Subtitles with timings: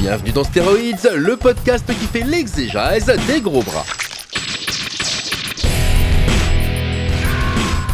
[0.00, 3.84] Bienvenue dans Stéroïdes, le podcast qui fait l'exégèse des gros bras.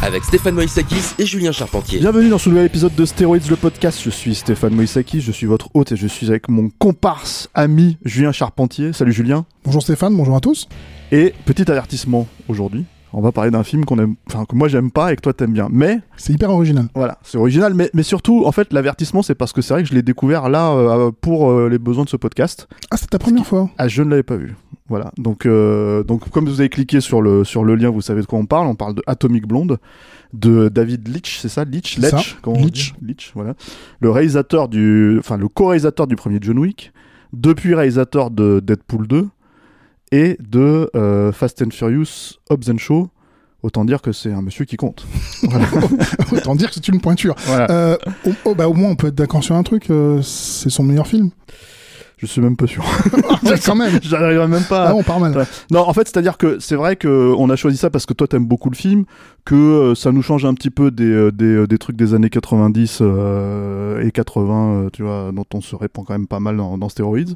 [0.01, 1.99] Avec Stéphane Moïsakis et Julien Charpentier.
[1.99, 3.99] Bienvenue dans ce nouvel épisode de Stéroïdes, le podcast.
[4.01, 7.97] Je suis Stéphane Moïsakis, je suis votre hôte et je suis avec mon comparse, ami
[8.05, 8.93] Julien Charpentier.
[8.93, 9.45] Salut Julien.
[9.65, 10.69] Bonjour Stéphane, bonjour à tous.
[11.11, 12.85] Et petit avertissement aujourd'hui.
[13.13, 15.33] On va parler d'un film qu'on aime, enfin que moi j'aime pas et que toi
[15.33, 15.69] t'aimes bien.
[15.71, 16.87] Mais C'est hyper original.
[16.93, 17.73] voilà, c'est original.
[17.73, 20.49] Mais, mais surtout, en fait, l'avertissement, c'est parce que c'est vrai que je l'ai découvert
[20.49, 22.67] là euh, pour euh, les besoins de ce podcast.
[22.91, 24.55] Ah, c'est ta première fois Ah, je ne l'avais pas vu.
[24.89, 25.11] Voilà.
[25.17, 28.25] Donc, euh, donc comme vous avez cliqué sur le sur le lien, vous savez de
[28.25, 28.67] quoi on parle.
[28.67, 29.79] On parle de Atomic Blonde
[30.33, 31.97] de David Leitch, c'est ça, Leitch,
[33.01, 33.53] Leitch, voilà.
[34.01, 36.91] Le réalisateur du, enfin le co-réalisateur du premier John Wick,
[37.33, 39.27] depuis réalisateur de Deadpool 2
[40.11, 43.09] et de euh, Fast and Furious, Hobbs and Shaw.
[43.63, 45.05] Autant dire que c'est un monsieur qui compte.
[46.31, 47.35] Autant dire que c'est une pointure.
[47.45, 47.69] Voilà.
[47.71, 49.89] Euh, au, oh, bah, au moins, on peut être d'accord sur un truc.
[49.89, 51.31] euh, c'est son meilleur film.
[52.17, 52.83] Je suis même pas sûr.
[53.43, 53.99] Ouais, quand même.
[54.01, 54.85] J'arriverai même pas.
[54.85, 55.45] à- Ah, on part mal.
[55.71, 58.27] Non, en fait, c'est-à-dire que c'est vrai que on a choisi ça parce que toi
[58.27, 59.05] t'aimes beaucoup le film,
[59.45, 62.13] que euh, ça nous change un petit peu des, euh, des, euh, des trucs des
[62.15, 66.39] années 90 euh, et 80, euh, tu vois, dont on se répand quand même pas
[66.39, 67.35] mal dans, dans Stéroïdes.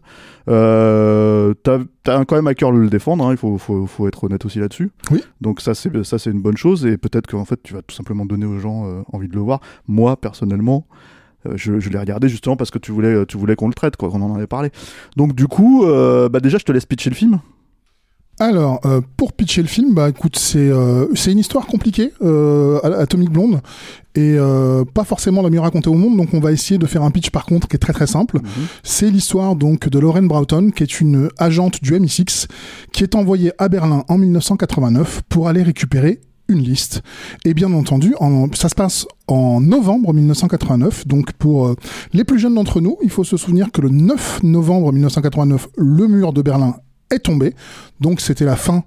[0.50, 4.08] Euh, T'as as quand même à cœur de le défendre, hein, il faut, faut, faut
[4.08, 4.90] être honnête aussi là-dessus.
[5.12, 5.24] Oui.
[5.40, 7.96] Donc ça c'est ça c'est une bonne chose et peut-être qu'en fait tu vas tout
[7.96, 9.60] simplement donner aux gens euh, envie de le voir.
[9.88, 10.86] Moi personnellement.
[11.48, 13.96] Euh, Je, je l'ai regardé justement parce que tu voulais, tu voulais qu'on le traite,
[13.98, 14.72] quoi, qu'on en avait parlé.
[15.18, 17.40] Donc du coup, euh, bah déjà je te laisse pitcher le film.
[18.40, 22.80] Alors, euh, pour pitcher le film, bah écoute, c'est euh, c'est une histoire compliquée, euh,
[22.82, 23.62] Atomic Blonde,
[24.16, 26.18] et euh, pas forcément la mieux racontée au monde.
[26.18, 28.40] Donc, on va essayer de faire un pitch par contre qui est très très simple.
[28.82, 32.48] C'est l'histoire donc de Lauren Broughton, qui est une agente du MI6,
[32.92, 36.20] qui est envoyée à Berlin en 1989 pour aller récupérer
[36.52, 37.02] une liste.
[37.46, 41.08] Et bien entendu, en- ça se passe en novembre 1989.
[41.08, 41.76] Donc pour euh,
[42.14, 46.08] les plus jeunes d'entre nous, il faut se souvenir que le 9 novembre 1989, le
[46.08, 46.76] mur de Berlin
[47.10, 47.54] est tombé.
[48.00, 48.84] Donc c'était la fin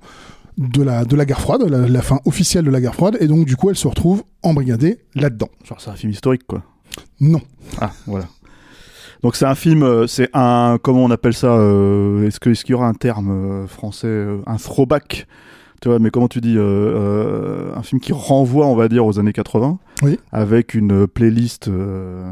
[0.57, 3.17] de la, de la guerre froide, la, la fin officielle de la guerre froide.
[3.21, 5.49] Et donc du coup, elle se retrouve embrigadée là-dedans.
[5.65, 6.63] Genre c'est un film historique, quoi.
[7.21, 7.41] Non.
[7.81, 8.27] Ah, voilà.
[9.23, 12.63] Donc c'est un film, euh, c'est un, comment on appelle ça euh, Est-ce que- est-ce
[12.65, 15.27] qu'il y aura un terme français, un throwback
[15.85, 19.05] tu vois, mais comment tu dis, euh, euh, un film qui renvoie, on va dire,
[19.05, 20.19] aux années 80, Oui.
[20.33, 22.25] avec une playlist, euh,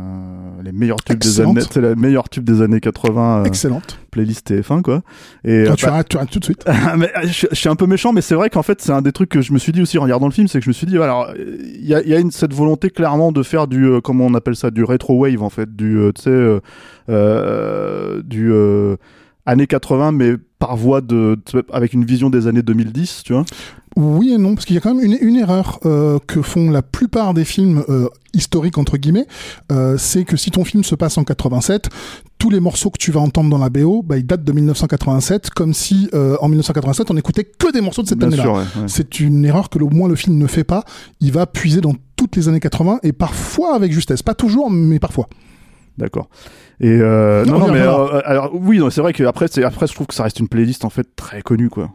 [0.65, 3.99] les meilleurs tubes des années, c'est la meilleure tube des années 80, euh, Excellente.
[4.11, 5.03] playlist TF1 quoi.
[5.45, 6.65] Et Toi, tu, bah, arrêtes, tu arrêtes tout de suite.
[6.97, 9.13] mais, je, je suis un peu méchant, mais c'est vrai qu'en fait, c'est un des
[9.13, 10.73] trucs que je me suis dit aussi en regardant le film, c'est que je me
[10.73, 13.67] suis dit, alors, il y a, il y a une, cette volonté clairement de faire
[13.67, 16.31] du, comment on appelle ça, du retro wave en fait, du, tu sais,
[17.11, 18.97] du euh,
[19.47, 21.39] années 80, mais par voie de,
[21.73, 23.45] avec une vision des années 2010, tu vois.
[23.97, 26.71] Oui et non, parce qu'il y a quand même une, une erreur euh, que font
[26.71, 29.27] la plupart des films euh, historiques, entre guillemets,
[29.71, 31.91] euh, c'est que si ton film se passe en 87,
[32.39, 35.51] tous les morceaux que tu vas entendre dans la BO, bah, ils datent de 1987,
[35.51, 38.43] comme si euh, en 1987 on écoutait que des morceaux de cette année-là.
[38.43, 38.87] sûr, ouais, ouais.
[38.87, 40.85] C'est une erreur que au moins le film ne fait pas.
[41.21, 44.23] Il va puiser dans toutes les années 80 et parfois avec justesse.
[44.23, 45.29] Pas toujours, mais parfois.
[45.99, 46.29] D'accord.
[46.81, 49.87] Et euh, Non, non, mais euh, alors oui, non, c'est vrai que après, c'est après,
[49.87, 51.91] je trouve que ça reste une playlist en fait très connue, quoi.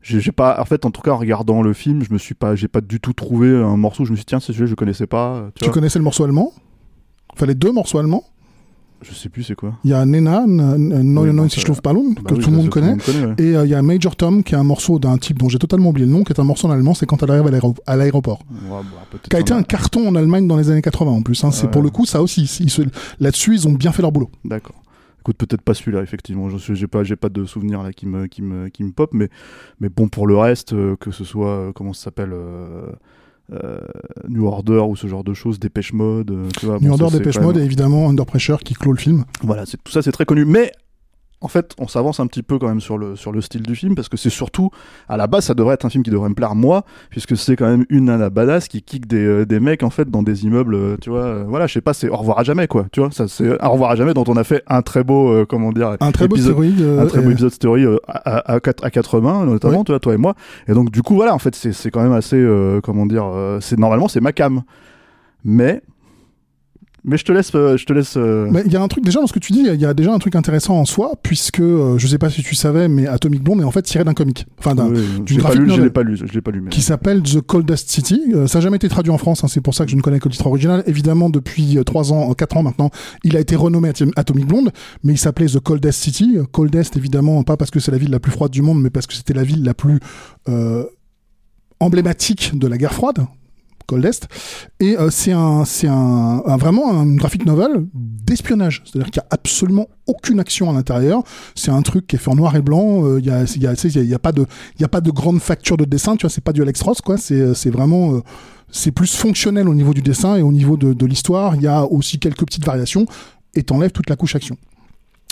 [0.00, 2.56] J'ai pas, en fait, en tout cas, en regardant le film, je me suis pas,
[2.56, 4.02] j'ai pas du tout trouvé un morceau.
[4.02, 5.50] où Je me suis dit tiens, c'est celui-là, je connaissais pas.
[5.54, 6.52] Tu Tu connaissais le morceau allemand?
[7.32, 8.24] Enfin, les deux morceaux allemands?
[9.02, 9.74] Je sais plus c'est quoi.
[9.84, 12.96] Il y a Nena, Oui, bon, 90 ça- Luftballon, Bah que tout le monde connaît.
[13.38, 15.58] Et euh, il y a Major Tom, qui est un morceau d'un type dont j'ai
[15.58, 17.50] totalement oublié le nom, qui est un morceau en allemand, c'est quand elle arrive à
[17.50, 18.40] l'aéro- à l'aéroport.
[18.70, 18.82] Bah,
[19.28, 21.42] Qui a été un- carton en Allemagne dans les années 80 en plus.
[21.44, 21.50] Hein.
[21.50, 22.48] C'est pour le coup, ça aussi.
[23.20, 24.30] Là-dessus, ils ont bien fait leur boulot.
[24.44, 24.76] D'accord.
[25.20, 26.48] Écoute, peut-être pas celui-là, effectivement.
[26.48, 29.10] Je j'ai pas, j'ai pas de souvenir là qui me, qui me, qui me pop,
[29.14, 29.28] mais,
[29.80, 32.86] mais bon, pour le reste, euh, que ce soit, euh, comment ça s'appelle, euh,
[33.52, 33.78] euh,
[34.28, 36.78] New Order ou ce genre de choses, Dépêche Mode, euh, tu vois.
[36.80, 39.24] New bon, Order, Dépêche Mode même- et évidemment Under Pressure qui clôt le film.
[39.42, 40.44] Voilà, tout ça c'est très connu.
[40.44, 40.72] Mais
[41.42, 43.74] en fait, on s'avance un petit peu quand même sur le, sur le style du
[43.76, 44.70] film, parce que c'est surtout,
[45.08, 47.56] à la base, ça devrait être un film qui devrait me plaire moi, puisque c'est
[47.56, 50.44] quand même une nana badass qui kick des, euh, des mecs, en fait, dans des
[50.44, 52.86] immeubles, euh, tu vois, euh, voilà, je sais pas, c'est au revoir à jamais, quoi,
[52.92, 55.28] tu vois, ça, c'est au revoir à jamais dont on a fait un très beau,
[55.32, 58.38] euh, comment dire, Un très beau épisode- euh, un très beau épisode story euh, à,
[58.38, 59.84] à, à quatre, à quatre mains notamment Oui.
[59.84, 60.34] tu vois toi et moi
[60.68, 63.24] et donc du coup voilà en fait c'est c'est quand même assez euh, comment dire
[63.26, 64.62] euh, c'est normalement c'est ma cam
[65.44, 65.82] mais
[67.04, 69.04] mais je te laisse euh, je te laisse euh, Mais il y a un truc
[69.04, 71.12] déjà dans ce que tu dis, il y a déjà un truc intéressant en soi,
[71.22, 74.04] puisque euh, je sais pas si tu savais, mais Atomic Blonde est en fait tiré
[74.04, 76.24] d'un comic, enfin d'un, oui, d'une je l'ai pas lu je l'ai pas lu je
[76.32, 78.20] l'ai pas lu mais qui s'appelle The Coldest City.
[78.46, 80.20] Ça n'a jamais été traduit en France, hein, c'est pour ça que je ne connais
[80.20, 80.82] que le titre original.
[80.86, 82.90] Évidemment, depuis 3 ans, 4 ans maintenant,
[83.24, 84.70] il a été renommé Atom- Atomic Blonde,
[85.02, 86.38] mais il s'appelait The Coldest City.
[86.52, 89.06] Coldest, évidemment, pas parce que c'est la ville la plus froide du monde, mais parce
[89.06, 89.98] que c'était la ville la plus
[90.48, 90.84] euh,
[91.80, 93.26] emblématique de la guerre froide.
[93.86, 94.28] Coldest
[94.80, 98.82] et euh, c'est un c'est un, vraiment un graphic novel d'espionnage.
[98.84, 101.22] C'est-à-dire qu'il y a absolument aucune action à l'intérieur.
[101.54, 103.04] C'est un truc qui est fait en noir et blanc.
[103.04, 104.46] Euh, il y a il y a y y a pas de
[104.82, 107.16] a pas de grande facture de dessin tu vois c'est pas du Alex Ross quoi.
[107.16, 108.20] C'est c'est vraiment euh,
[108.70, 111.56] c'est plus fonctionnel au niveau du dessin et au niveau de, de l'histoire.
[111.56, 113.06] Il y a aussi quelques petites variations
[113.54, 114.56] et t'enlèves toute la couche action.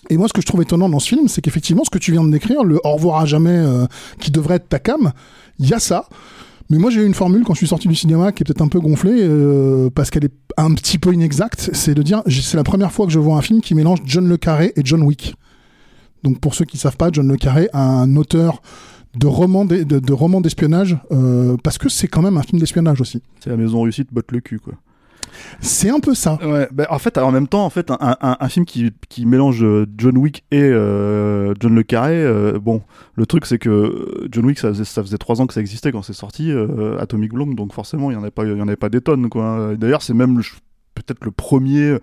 [0.08, 2.12] Et moi, ce que je trouve étonnant dans ce film, c'est qu'effectivement, ce que tu
[2.12, 3.86] viens de décrire, le au revoir à jamais euh,
[4.18, 5.12] qui devrait être ta cam,
[5.58, 6.06] il y a ça.
[6.70, 8.62] Mais moi, j'ai eu une formule quand je suis sorti du cinéma qui est peut-être
[8.62, 11.70] un peu gonflée euh, parce qu'elle est un petit peu inexacte.
[11.72, 14.28] C'est de dire, c'est la première fois que je vois un film qui mélange John
[14.28, 15.34] le Carré et John Wick.
[16.22, 18.62] Donc, pour ceux qui savent pas, John le Carré, un auteur
[19.18, 23.20] de romans de romans d'espionnage, euh, parce que c'est quand même un film d'espionnage aussi.
[23.40, 24.74] c'est la maison réussite botte le cul quoi
[25.60, 26.38] C'est un peu ça.
[26.72, 30.16] bah, en fait en même temps en fait un, film qui, qui mélange euh, John
[30.16, 32.82] Wick et euh, John le Carré euh, bon
[33.14, 35.92] le truc c'est que John Wick ça faisait ça faisait trois ans que ça existait
[35.92, 36.52] quand c'est sorti
[36.98, 39.28] Atomic Blonde donc forcément il y en avait pas y en avait pas des tonnes
[39.28, 40.40] quoi d'ailleurs c'est même
[40.94, 41.96] peut-être le premier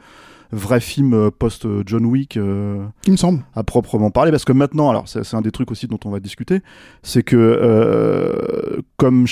[0.52, 3.44] vrai film euh, post euh, John Wick euh, Il me semble.
[3.56, 6.20] à proprement parler parce que maintenant alors c'est un des trucs aussi dont on va
[6.20, 6.62] discuter
[7.04, 9.26] c'est que euh, comme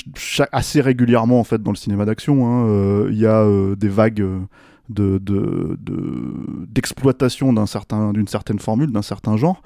[0.51, 3.45] assez régulièrement en fait dans le cinéma d'action hein, il y a
[3.75, 4.15] des vagues
[4.89, 6.33] de de- de-
[6.69, 9.62] d'exploitation d'un certain d'une certaine formule d'un certain genre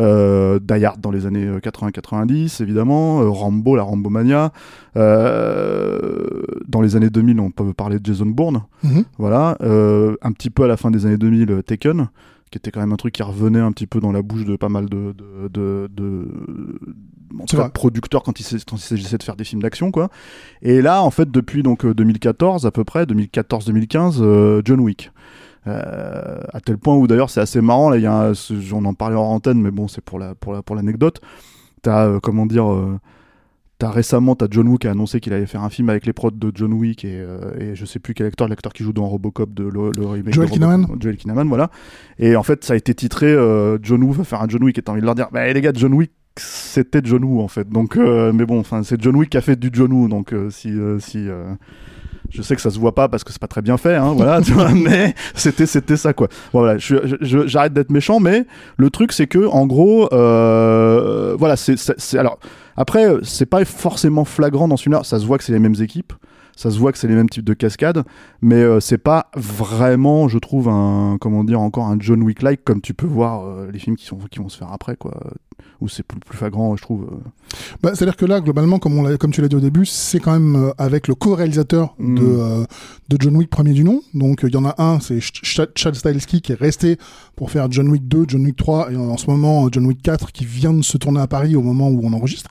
[0.00, 4.52] euh, Die Hard dans les années 80-90 évidemment euh, Rambo la Rambo Mania
[4.96, 9.04] euh, dans les années 2000 on peut parler de Jason Bourne Mhm.
[9.18, 12.08] voilà, euh, un petit peu à la fin des années 2000, euh, Taken,
[12.50, 14.56] qui était quand même un truc qui revenait un petit peu dans la bouche de
[14.56, 16.28] pas mal de, de, de, de-
[17.34, 17.70] en tout C'est cas, vrai.
[17.72, 20.08] producteurs quand il s'agissait de faire des films d'action, quoi.
[20.62, 25.12] Et là, en fait, depuis donc euh, 2014 à peu près, 2014-2015, euh, John Wick.
[25.70, 28.32] Euh, à tel point où d'ailleurs c'est assez marrant là il y a un-
[28.72, 31.20] on en parlait en antenne mais bon c'est pour la pour la pour l'anecdote
[31.82, 32.98] t'as euh, comment dire euh,
[33.78, 36.12] T'as récemment, t'as John Woo qui a annoncé qu'il allait faire un film avec les
[36.12, 37.24] prods de John Wick et,
[37.58, 40.34] et je sais plus quel acteur, l'acteur qui joue dans Robocop de le, le remake
[40.34, 40.86] Joel Kinnaman.
[41.00, 41.70] Joel Kinnaman, voilà.
[42.18, 43.34] Et en fait, ça a été titré
[43.82, 45.60] John Woo va faire un John Wick et t'as envie de leur dire, bah les
[45.62, 47.70] gars, John Wick c'était John Woo en fait.
[47.70, 50.34] Donc, euh, mais bon, enfin, c'est John Wick qui a fait du John Woo, donc
[50.34, 51.26] euh, si euh, si
[52.30, 54.12] je sais que ça se voit pas parce que c'est pas très bien fait, hein,
[54.16, 56.28] voilà, tu vois, mais c'était c'était ça quoi.
[56.52, 58.46] Voilà, j'arrête d'être méchant, mais
[58.76, 61.78] le truc c'est que en gros, euh, voilà, c'est
[62.18, 62.38] alors
[62.76, 66.12] après c'est pas forcément flagrant dans celui-là, ça se voit que c'est les mêmes équipes.
[66.56, 68.02] Ça se voit que c'est les mêmes types de cascades,
[68.42, 72.64] mais euh, c'est pas vraiment, je trouve, un comment dire encore un John Wick like
[72.64, 75.18] comme tu peux voir euh, les films qui sont qui vont se faire après quoi,
[75.80, 77.04] où c'est plus, plus flagrant, je trouve.
[77.10, 77.16] euh.
[77.82, 80.20] Bah, C'est-à-dire que là, globalement, comme, on l'a- comme tu l'as dit au début, c'est
[80.20, 82.14] quand même euh, avec le co-réalisateur Mm.
[82.18, 82.64] de, euh,
[83.08, 84.02] de John Wick premier du nom.
[84.14, 86.96] Donc il y en a un, c'est Ch- Ch- Chad Stahelski qui est resté
[87.36, 90.32] pour faire John Wick 2, John Wick 3 et en, ce moment John Wick 4
[90.32, 92.50] qui vient de se tourner à Paris au moment où on enregistre.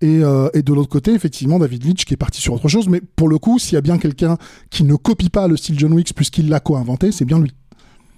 [0.00, 2.88] Et, euh, et de l'autre côté, effectivement, David Leitch qui est parti sur autre chose.
[2.88, 4.36] Mais pour le coup, s'il y a bien quelqu'un
[4.70, 7.52] qui ne copie pas le style John Wick puisqu'il l'a co-inventé, c'est bien lui.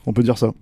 [0.06, 0.52] On peut dire ça.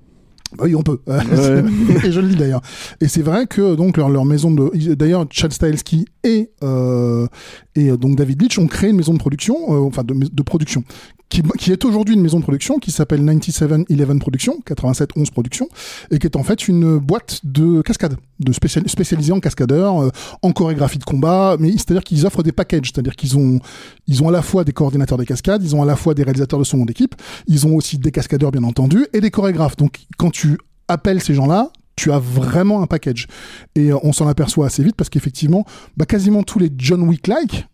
[0.57, 1.01] Bah oui, on peut.
[1.09, 2.63] et je le dis d'ailleurs.
[3.01, 7.27] Et c'est vrai que donc leur, leur maison de, d'ailleurs Chad Stahelski et euh,
[7.75, 10.43] et euh, donc David Leitch ont créé une maison de production, euh, enfin de, de
[10.43, 10.85] production,
[11.29, 15.69] qui, qui est aujourd'hui une maison de production qui s'appelle 9711 Productions, 8711 Productions,
[16.11, 20.11] et qui est en fait une boîte de cascade, de spécial, spécialisée en cascadeurs, euh,
[20.43, 23.61] en chorégraphie de combat, mais c'est-à-dire qu'ils offrent des packages, c'est-à-dire qu'ils ont
[24.07, 26.23] ils ont à la fois des coordinateurs des cascades, ils ont à la fois des
[26.23, 27.15] réalisateurs de son d'équipe,
[27.47, 29.77] ils ont aussi des cascadeurs bien entendu et des chorégraphes.
[29.77, 33.27] Donc quand tu appelles ces gens-là, tu as vraiment un package.
[33.75, 35.65] Et euh, on s'en aperçoit assez vite parce qu'effectivement,
[35.97, 37.67] bah, quasiment tous les John Wick-like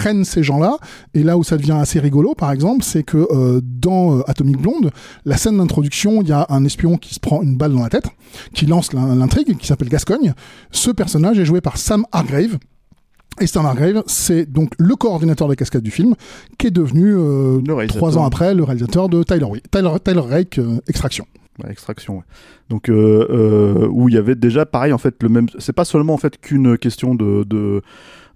[0.00, 0.78] prennent ces gens-là.
[1.12, 4.56] Et là où ça devient assez rigolo, par exemple, c'est que euh, dans euh, Atomic
[4.56, 4.90] Blonde,
[5.26, 7.90] la scène d'introduction, il y a un espion qui se prend une balle dans la
[7.90, 8.08] tête,
[8.54, 10.32] qui lance l'in- l'intrigue, qui s'appelle Gascogne.
[10.70, 12.56] Ce personnage est joué par Sam Hargrave.
[13.40, 16.14] Et Sam Hargrave, c'est donc le coordinateur des cascades du film,
[16.58, 21.26] qui est devenu, euh, trois ans après, le réalisateur de Tyler, Tyler, Tyler Rake Extraction.
[21.68, 22.14] Extraction.
[22.18, 22.24] Ouais.
[22.70, 25.46] Donc euh, euh, où il y avait déjà pareil en fait le même.
[25.58, 27.82] C'est pas seulement en fait qu'une question de, de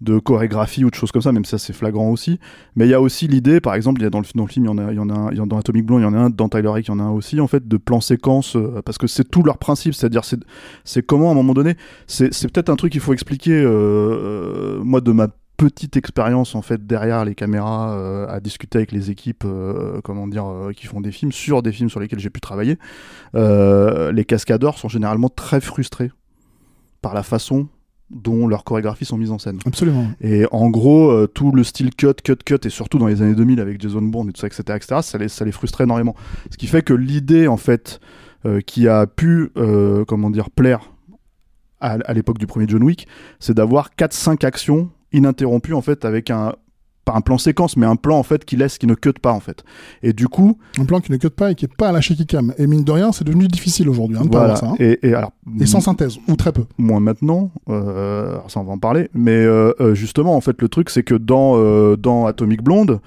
[0.05, 2.39] de chorégraphie ou de choses comme ça, même si ça c'est flagrant aussi.
[2.77, 4.69] Mais il y a aussi l'idée, par exemple, il y a dans le, film, il
[4.69, 6.19] y en a, il y en a, un, dans Atomic Blonde, il y en a
[6.19, 8.57] un dans Tyler Rake, il y en a un aussi en fait de plan séquence,
[8.57, 10.23] euh, parce que c'est tout leur principe, c'est-à-dire
[10.85, 13.53] c'est, comment à un moment donné, c'est, peut-être un truc qu'il faut expliquer.
[13.53, 18.91] euh, euh, moi de ma petite expérience en fait derrière les caméras à discuter avec
[18.91, 19.47] les équipes
[20.03, 20.47] comment dire
[20.77, 22.77] qui font des films sur des films sur lesquels j'ai pu travailler
[23.35, 26.11] les cascadeurs sont généralement très frustrés
[27.03, 27.69] par la façon
[28.11, 30.07] dont leurs chorégraphies sont mises en scène Absolument.
[30.21, 33.35] et en gros euh, tout le style cut cut cut et surtout dans les années
[33.35, 36.15] 2000 avec Jason Bourne et tout ça etc etc ça les, ça les frustrait énormément
[36.51, 38.01] ce qui fait que l'idée en fait
[38.47, 40.91] euh, qui a pu euh, comment dire plaire
[41.81, 43.09] à, à l'époque du premier John Wick
[43.41, 46.55] c'est d'avoir 4-5 actions ininterrompues en fait avec un
[47.05, 49.33] pas un plan séquence mais un plan en fait qui laisse qui ne cut pas
[49.33, 49.63] en fait
[50.03, 52.01] et du coup Un plan qui ne cut pas et qui est pas à la
[52.01, 52.55] shaky cam.
[52.59, 54.83] Et mine de rien, c'est devenu difficile aujourd'hui hein, de pas voilà avoir ça.
[54.83, 54.87] hein.
[55.03, 56.65] et, et alors Et sans synthèse, ou très peu.
[56.79, 60.69] moins maintenant, euh, ça on va en parler, mais euh, euh, justement en fait le
[60.69, 63.01] truc c'est que dans, euh, dans Atomic Blonde,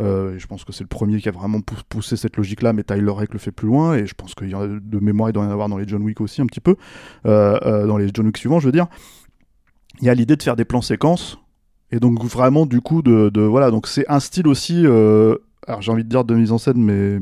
[0.00, 2.82] euh, je pense que c'est le premier qui a vraiment pou- poussé cette logique-là, mais
[2.82, 5.28] Tyler Rake le fait plus loin, et je pense qu'il y en a de mémoire
[5.28, 6.76] il doit y en avoir dans les John Wick aussi un petit peu,
[7.26, 8.86] euh, euh, dans les John Wick suivants je veux dire,
[10.00, 11.38] il y a l'idée de faire des plans séquences,
[11.92, 15.36] et donc vraiment du coup de, de voilà, donc c'est un style aussi, euh,
[15.68, 17.20] alors j'ai envie de dire de mise en scène, mais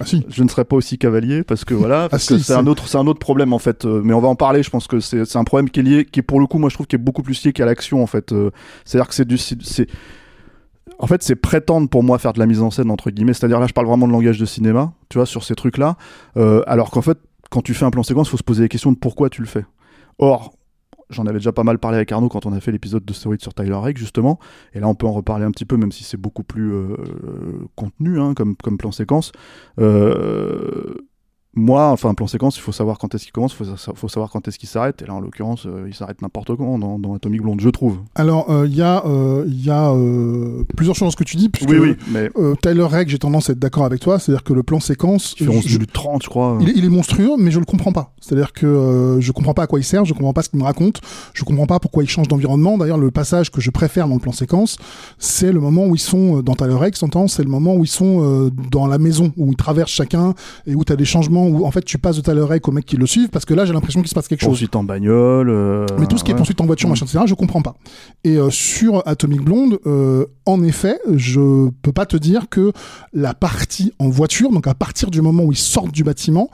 [0.00, 0.24] Ah si.
[0.28, 2.66] je ne serais pas aussi cavalier parce que voilà parce Ah, que si, c'est un
[2.66, 4.86] autre c'est un autre problème en fait euh, mais on va en parler je pense
[4.86, 6.86] que c'est un problème qui est lié qui est pour le coup moi je trouve
[6.86, 8.50] qui est beaucoup plus lié qu'à l'action en fait euh,
[8.84, 9.86] c'est à dire que c'est du c'est
[10.98, 13.34] en fait, c'est prétendre pour moi faire de la mise en scène entre guillemets.
[13.34, 15.96] C'est-à-dire là, je parle vraiment de langage de cinéma, tu vois, sur ces trucs-là.
[16.38, 17.18] Euh, alors qu'en fait,
[17.50, 19.42] quand tu fais un plan séquence, il faut se poser la question de pourquoi tu
[19.42, 19.66] le fais.
[20.18, 20.54] Or,
[21.10, 23.42] j'en avais déjà pas mal parlé avec Arnaud quand on a fait l'épisode de Stéroïdes
[23.42, 24.38] sur Tyler Rake justement.
[24.72, 26.96] Et là, on peut en reparler un petit peu, même si c'est beaucoup plus euh,
[27.74, 29.32] contenu hein, comme comme plan séquence.
[29.78, 30.94] Euh,
[31.56, 33.92] moi, enfin, un plan séquence, il faut savoir quand est-ce qu'il commence, il faut, sa-
[33.94, 35.00] faut savoir quand est-ce qu'il s'arrête.
[35.02, 37.96] Et là, en l'occurrence, euh, il s'arrête n'importe quand dans, dans Atomic Blonde, je trouve.
[38.14, 39.92] Alors, euh, il y a, euh, il y a
[40.76, 42.30] plusieurs choses dans ce que tu dis, puisque Oui, oui, mais
[42.62, 45.46] Tyler Rake, j'ai tendance à être d'accord avec toi, c'est-à-dire que le plan séquence, il
[45.46, 46.58] fait 11 je- minutes 30, je crois.
[46.60, 48.12] il, est- il est monstrueux, mais je le comprends pas.
[48.20, 50.64] C'est-à-dire que je comprends pas à quoi il sert, je comprends pas ce qu'il me
[50.64, 51.00] raconte,
[51.32, 52.76] je comprends pas pourquoi il change d'environnement.
[52.76, 54.76] D'ailleurs, le passage que je préfère dans le plan séquence,
[55.18, 58.50] c'est le moment où ils sont dans Tyler s'entend, c'est le moment où ils sont
[58.70, 60.34] dans la maison, où ils traversent chacun
[60.66, 62.72] et où tu as des changements, où en fait tu passes de Tyler Rake aux
[62.72, 64.48] mecs qui le suivent, parce que là j'ai l'impression qu'il se passe quelque chose.
[64.50, 65.48] Poursuite en bagnole.
[65.50, 66.92] euh, Mais tout ce qui est poursuite en voiture, Mm.
[66.92, 67.74] machin, etc., je comprends pas.
[68.24, 72.72] Et euh, sur Atomic Blonde, euh, en effet, je peux pas te dire que
[73.12, 76.48] la partie en voiture, donc à partir du moment où ils sortent du bâtiment,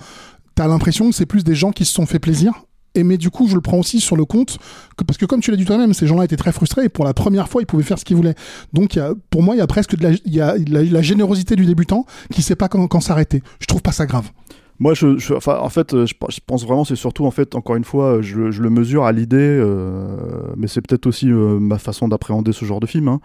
[0.54, 2.52] t'as l'impression que c'est plus des gens qui se sont fait plaisir.
[2.94, 4.58] Et mais du coup, je le prends aussi sur le compte,
[4.98, 7.06] que, parce que comme tu l'as dit toi-même, ces gens-là étaient très frustrés et pour
[7.06, 8.34] la première fois, ils pouvaient faire ce qu'ils voulaient.
[8.74, 10.56] Donc, il y a, pour moi, il y a presque de la, il y a
[10.68, 13.42] la, la générosité du débutant qui sait pas quand, quand s'arrêter.
[13.60, 14.30] Je trouve pas ça grave.
[14.82, 18.50] Moi, je, en fait, euh, je, pense vraiment, c'est surtout, encore une fois, je, le-
[18.50, 20.16] je le mesure à l'idée, euh,
[20.56, 23.06] mais c'est peut-être aussi euh, ma façon d'appréhender ce genre de film.
[23.06, 23.20] hein.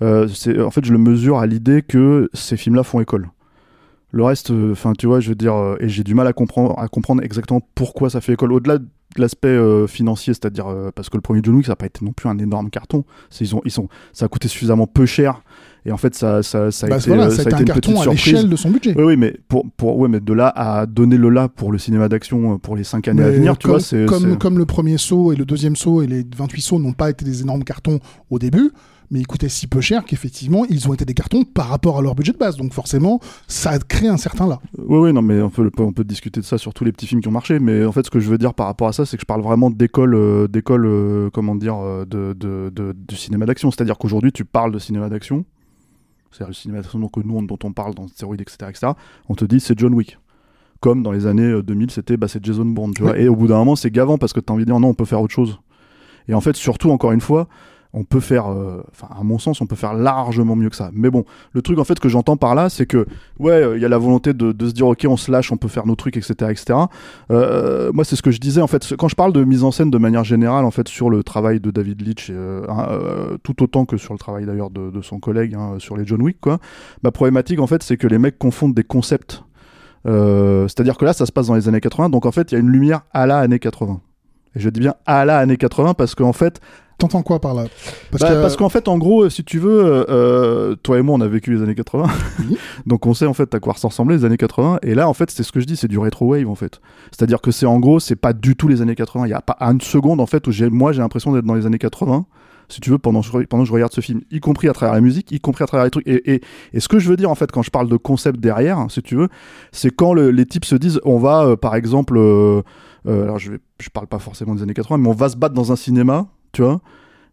[0.00, 0.26] Euh,
[0.64, 3.28] en fait, je le mesure à l'idée que ces films-là font école.
[4.12, 6.78] Le reste, enfin, tu vois, je veux dire, euh, et j'ai du mal à comprendre,
[6.78, 8.52] à comprendre exactement pourquoi ça fait école.
[8.52, 8.86] Au-delà de
[9.20, 12.04] l'aspect euh, financier, c'est-à-dire euh, parce que le premier John Wick, ça n'a pas été
[12.04, 13.04] non plus un énorme carton.
[13.40, 15.42] Ils ont, ils sont, ça a coûté suffisamment peu cher,
[15.86, 17.58] et en fait, ça, ça, ça a Bah, été, voilà, euh, ça a été un
[17.58, 18.94] une carton petite à l'échelle de son budget.
[18.96, 21.78] Oui, oui, mais pour, pour, ouais, mais de là à donner le là pour le
[21.78, 24.06] cinéma d'action pour les 5 années à venir, tu comme, vois, c'est.
[24.06, 26.92] comme, c'est- comme le premier saut et le deuxième saut et les 28 sauts n'ont
[26.92, 28.70] pas été des énormes cartons au début,
[29.10, 32.02] mais ils coûtaient si peu cher qu'effectivement ils ont été des cartons par rapport à
[32.02, 32.56] leur budget de base.
[32.56, 34.60] Donc forcément, ça a créé un certain là.
[34.78, 37.06] Oui, oui, non, mais on peut, on peut discuter de ça sur tous les petits
[37.06, 38.92] films qui ont marché, mais en fait, ce que je veux dire par rapport à
[38.92, 42.70] ça, c'est que je parle vraiment d'école, euh, d'école, euh, comment dire, euh, de, de,
[42.74, 43.70] de, du cinéma d'action.
[43.70, 45.44] C'est-à-dire qu'aujourd'hui, tu parles de cinéma d'action,
[46.30, 48.92] c'est-à-dire le cinéma d'action donc, nous, on- dont on parle dans Stéroïdes, etc., etc.,
[49.28, 50.18] on te dit c'est John Wick.
[50.80, 53.16] Comme dans les années euh, 2000, c'était bah, c'est Jason Bourne, tu vois.
[53.18, 54.94] Et au bout d'un moment, c'est gavant parce que t'as envie de dire non, on
[54.94, 55.58] peut faire autre chose.
[56.28, 57.48] Et en fait, surtout, encore une fois,
[57.94, 60.90] on peut faire, euh, enfin, à mon sens, on peut faire largement mieux que ça.
[60.92, 63.06] Mais bon, le truc, en fait, que j'entends par là, c'est que,
[63.38, 65.56] ouais, euh, il y a la volonté de, se dire, ok, on se lâche, on
[65.56, 66.78] peut faire nos trucs, etc., etc.
[67.30, 69.70] Euh, moi, c'est ce que je disais, en fait, quand je parle de mise en
[69.70, 72.88] scène de manière générale, en fait, sur le travail de David Leitch, hein,
[73.44, 76.40] tout autant que sur le travail d'ailleurs de, son collègue hein, sur les John Wick,
[76.40, 76.58] quoi.
[77.02, 79.44] Ma problématique, en fait, c'est que les mecs confondent des concepts.
[80.04, 82.56] C'est-à-dire que là, ça se passe dans les années 80, donc en fait, il y
[82.56, 84.00] a une lumière à la année 80.
[84.56, 86.60] Et je dis bien à la année 80 parce qu'en fait,
[86.98, 87.64] T'entends quoi par là?
[88.10, 91.02] Parce bah, que parce qu'en fait, en gros, si tu veux, euh, euh, toi et
[91.02, 92.06] moi, on a vécu les années 80.
[92.38, 92.56] Oui.
[92.86, 94.78] Donc, on sait en fait à quoi ça ressemblait les années 80.
[94.82, 96.80] Et là, en fait, c'est ce que je dis, c'est du retro wave en fait.
[97.10, 99.26] C'est-à-dire que c'est en gros, c'est pas du tout les années 80.
[99.26, 101.54] Il y a pas une seconde en fait où j'ai, moi, j'ai l'impression d'être dans
[101.54, 102.26] les années 80.
[102.68, 103.20] si tu veux, pendant,
[103.50, 105.66] pendant que je regarde ce film, y compris à travers la musique, y compris à
[105.66, 106.06] travers les trucs.
[106.06, 106.40] Et, et,
[106.72, 109.02] et ce que je veux dire, en fait, quand je parle de concept derrière, si
[109.02, 109.28] tu veux,
[109.72, 112.62] c'est quand le- les types se disent, on va, euh, par exemple, euh,
[113.06, 115.36] euh, alors je, vais, je parle pas forcément des années 80, mais on va se
[115.36, 116.80] battre dans un cinéma, tu vois,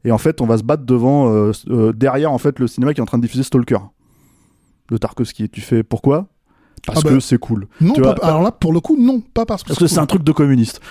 [0.04, 2.94] et en fait, on va se battre devant, euh, euh, derrière, en fait, le cinéma
[2.94, 3.78] qui est en train de diffuser Stalker
[4.90, 5.48] de Tarkovsky.
[5.50, 6.28] Tu fais pourquoi?
[6.86, 7.68] Parce Ah bah, que c'est cool.
[7.80, 9.86] Non, Tu pas- vois, alors là, pour le coup, non, pas parce que Parce que
[9.88, 10.82] c'est un truc de communiste.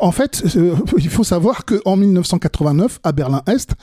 [0.00, 3.74] En fait, euh, il faut savoir qu'en 1989, à Berlin-Est,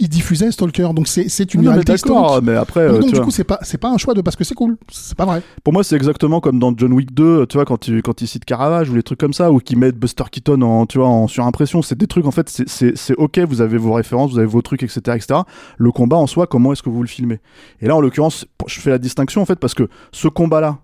[0.00, 0.88] ils diffusaient Stalker.
[0.94, 1.22] Donc c'est
[1.54, 2.42] une Non, mais réalité historique.
[2.42, 4.20] mais après, euh, donc tu du vois, coup, c'est pas c'est pas un choix de
[4.22, 4.76] parce que c'est cool.
[4.90, 5.42] C'est pas vrai.
[5.62, 8.26] pour moi, c'est exactement comme dans John Wick 2, tu vois, quand il, quand il
[8.26, 11.08] cite Caravage ou les trucs comme ça, ou qu'ils mettent Buster Keaton en, tu vois,
[11.08, 11.82] en surimpression.
[11.82, 14.82] C'est des trucs, en fait, c'est- ok, vous avez vos références, vous avez vos trucs,
[14.82, 15.40] etc., etc.
[15.78, 17.38] Le combat en soi, comment est-ce que vous le filmez?
[17.80, 20.78] Et là, en l'occurrence, je fais la distinction, en fait, parce que ce combat-là,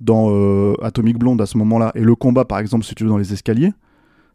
[0.00, 3.10] dans euh, Atomic Blonde à ce moment-là, et le combat, par exemple, si tu veux,
[3.10, 3.72] dans les escaliers,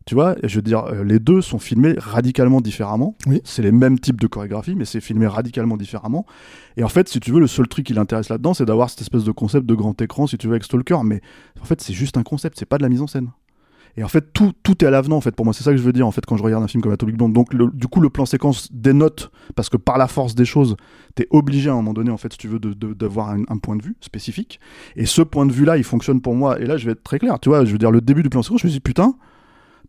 [0.07, 3.15] tu vois, je veux dire, euh, les deux sont filmés radicalement différemment.
[3.27, 3.41] Oui.
[3.43, 6.25] C'est les mêmes types de chorégraphie, mais c'est filmé radicalement différemment.
[6.77, 9.01] Et en fait, si tu veux, le seul truc qui l'intéresse là-dedans, c'est d'avoir cette
[9.01, 10.99] espèce de concept de grand écran, si tu veux, avec Stalker.
[11.03, 11.21] Mais
[11.61, 13.29] en fait, c'est juste un concept, c'est pas de la mise en scène.
[13.99, 15.53] Et en fait, tout, tout est à l'avenant, en fait, pour moi.
[15.55, 17.17] C'est ça que je veux dire, en fait, quand je regarde un film comme Atomic
[17.17, 17.33] Blonde.
[17.33, 20.77] Donc, le- du coup, le plan séquence dénote, parce que par la force des choses,
[21.15, 23.41] t'es obligé à un moment donné, en fait, si tu veux, de- de- d'avoir un,
[23.49, 24.59] un point de vue spécifique.
[24.95, 26.61] Et ce point de vue-là, il fonctionne pour moi.
[26.61, 27.39] Et là, je vais être très clair.
[27.41, 29.15] Tu vois, je veux dire, le début du plan séquence, je me suis dit, putain,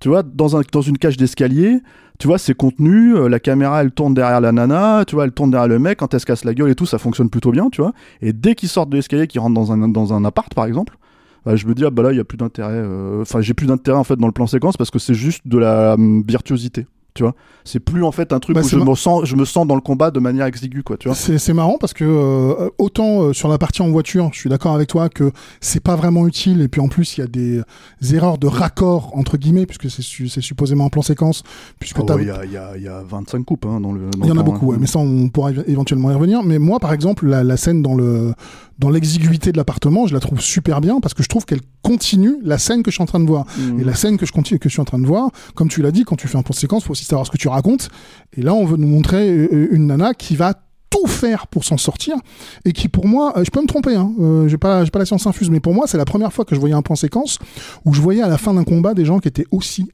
[0.00, 1.80] tu vois, dans, un, dans une cage d'escalier,
[2.18, 5.32] tu vois, c'est contenu, euh, la caméra, elle tourne derrière la nana, tu vois, elle
[5.32, 7.52] tourne derrière le mec, quand elle se casse la gueule et tout, ça fonctionne plutôt
[7.52, 7.92] bien, tu vois.
[8.22, 10.96] Et dès qu'ils sortent de l'escalier, qu'ils rentrent dans un, dans un appart, par exemple,
[11.44, 12.72] bah, je me dis, ah bah là, il y a plus d'intérêt.
[12.72, 15.46] euh, Enfin, j'ai plus d'intérêt, en fait, dans le plan séquence parce que c'est juste
[15.46, 16.86] de la hum, virtuosité,
[17.18, 17.34] tu vois.
[17.64, 19.74] C'est plus, en fait, un truc Bah, où je me, sens, je me sens dans
[19.74, 21.14] le combat de manière exiguë, quoi, tu vois.
[21.16, 24.74] C'est marrant parce que euh, autant euh, sur la partie en voiture, je suis d'accord
[24.74, 27.60] avec toi que c'est pas vraiment utile et puis en plus il y a des,
[28.00, 31.42] des erreurs de raccord entre guillemets puisque c'est su- c'est supposément un plan séquence
[31.80, 33.80] puisque Ah ouais, Il y, a, il y, a, il y a 25 coupes hein,
[33.80, 34.02] dans le.
[34.22, 34.74] Il y en a beaucoup, hein.
[34.74, 36.42] ouais, mais ça on pourra éve- éventuellement y revenir.
[36.44, 38.32] Mais moi, par exemple, la, la scène dans le
[38.78, 42.36] dans l'exiguïté de l'appartement, je la trouve super bien parce que je trouve qu'elle continue
[42.42, 43.44] la scène que je suis en train de voir.
[43.58, 43.80] Mm.
[43.80, 45.82] Et la scène que je continue, que je suis en train de voir, comme tu
[45.82, 47.48] l'as dit, quand tu fais un plan de séquence, faut aussi savoir ce que tu
[47.48, 47.88] racontes.
[48.36, 50.54] Et là, on veut nous montrer euh, une nana qui va
[50.90, 52.16] tout faire pour s'en sortir
[52.64, 54.98] et qui pour moi euh, je peux me tromper hein, euh, j'ai pas j'ai pas
[54.98, 56.94] la science infuse mais pour moi c'est la première fois que je voyais un plan
[56.94, 57.38] séquence
[57.84, 59.90] où je voyais à la fin d'un combat des gens qui étaient aussi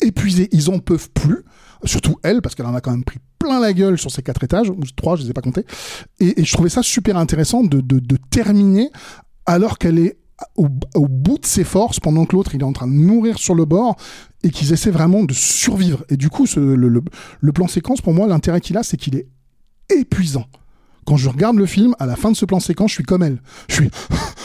[0.00, 1.44] épuisés ils en peuvent plus
[1.84, 4.42] surtout elle parce qu'elle en a quand même pris plein la gueule sur ces quatre
[4.44, 5.64] étages ou trois je les ai pas comptés
[6.20, 7.80] et, je trouvais ça super intéressant de,
[8.30, 8.90] terminer
[9.46, 10.18] alors qu'elle est
[10.56, 10.68] au,
[11.08, 13.64] bout de ses forces pendant que l'autre il est en train de mourir sur le
[13.64, 13.96] bord
[14.42, 18.60] et qu'ils essaient vraiment de survivre et du coup le, plan séquence pour moi l'intérêt
[18.60, 19.28] qu'il a c'est qu'il est
[19.88, 20.46] épuisant
[21.06, 23.22] quand je regarde le film, à la fin de ce plan séquence, je suis comme
[23.22, 23.40] elle.
[23.68, 23.90] Je suis,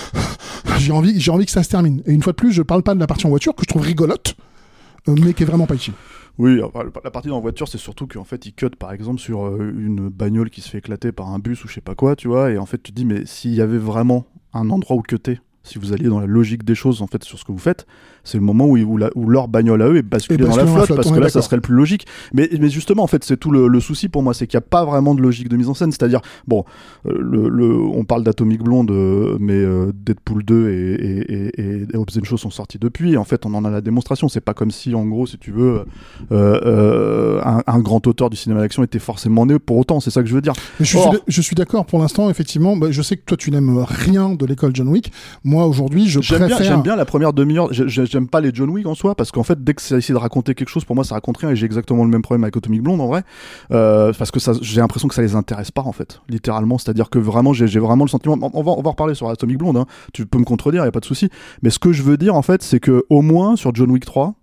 [0.78, 2.04] j'ai envie, j'ai envie que ça se termine.
[2.06, 3.68] Et une fois de plus, je parle pas de la partie en voiture que je
[3.68, 4.36] trouve rigolote,
[5.08, 5.94] mais qui est vraiment pas utile.
[6.38, 6.60] Oui,
[7.04, 10.10] la partie dans voiture, c'est surtout qu'en fait, il cut par exemple sur euh, une
[10.10, 12.52] bagnole qui se fait éclater par un bus ou je sais pas quoi, tu vois,
[12.52, 15.40] et en fait, tu te dis, mais s'il y avait vraiment un endroit où cutter,
[15.64, 17.86] si vous alliez dans la logique des choses en fait sur ce que vous faites,
[18.24, 20.56] c'est le moment où, où, la- où leur bagnole à eux est basculée Et dans
[20.56, 22.06] la bascule dans la flotte, flotte, parce que là, ça serait le plus logique.
[22.34, 24.64] Mais, mais justement, en fait, c'est tout le, le souci pour moi, c'est qu'il n'y
[24.64, 25.92] a pas vraiment de logique de mise en scène.
[25.92, 26.64] C'est-à-dire, bon,
[27.08, 31.88] euh, le, le- on parle d'Atomic Blonde, euh, mais euh, Deadpool 2 et, et, et,
[31.94, 33.18] et Hobbs Shaw sont sortis depuis.
[33.18, 34.28] En fait, on en a la démonstration.
[34.30, 35.82] C'est pas comme si, en gros, si tu veux,
[36.32, 40.00] euh, un, un grand auteur du cinéma d'action était forcément né pour autant.
[40.00, 40.54] C'est ça que je veux dire.
[40.80, 42.76] Mais je suis, Or- je suis d'accord pour l'instant, effectivement.
[42.78, 45.12] bah, je sais que toi, tu n'aimes rien de l'école John Wick.
[45.44, 46.74] Moi, aujourd'hui, je J'aime bien, préfère.
[46.74, 47.70] j'aime bien la première demi-heure.
[48.12, 49.95] J'ai- j'ai- J'aime pas les John Wick en soi parce qu'en fait, dès que c'est
[49.97, 52.21] essayer de raconter quelque chose, pour moi, ça raconte rien et j'ai exactement le même
[52.21, 53.24] problème avec Atomic Blonde en vrai.
[53.71, 56.78] Euh, parce que ça, j'ai l'impression que ça les intéresse pas en fait, littéralement.
[56.78, 58.38] C'est-à-dire que vraiment, j'ai vraiment le sentiment.
[58.54, 59.78] On va, on va reparler sur Atomic Blonde.
[59.78, 59.86] Hein.
[60.13, 61.30] Tu peux me contredire, y a pas de souci.
[61.63, 64.06] Mais ce que je veux dire en fait, c'est que au moins sur John Wick
[64.06, 64.36] 3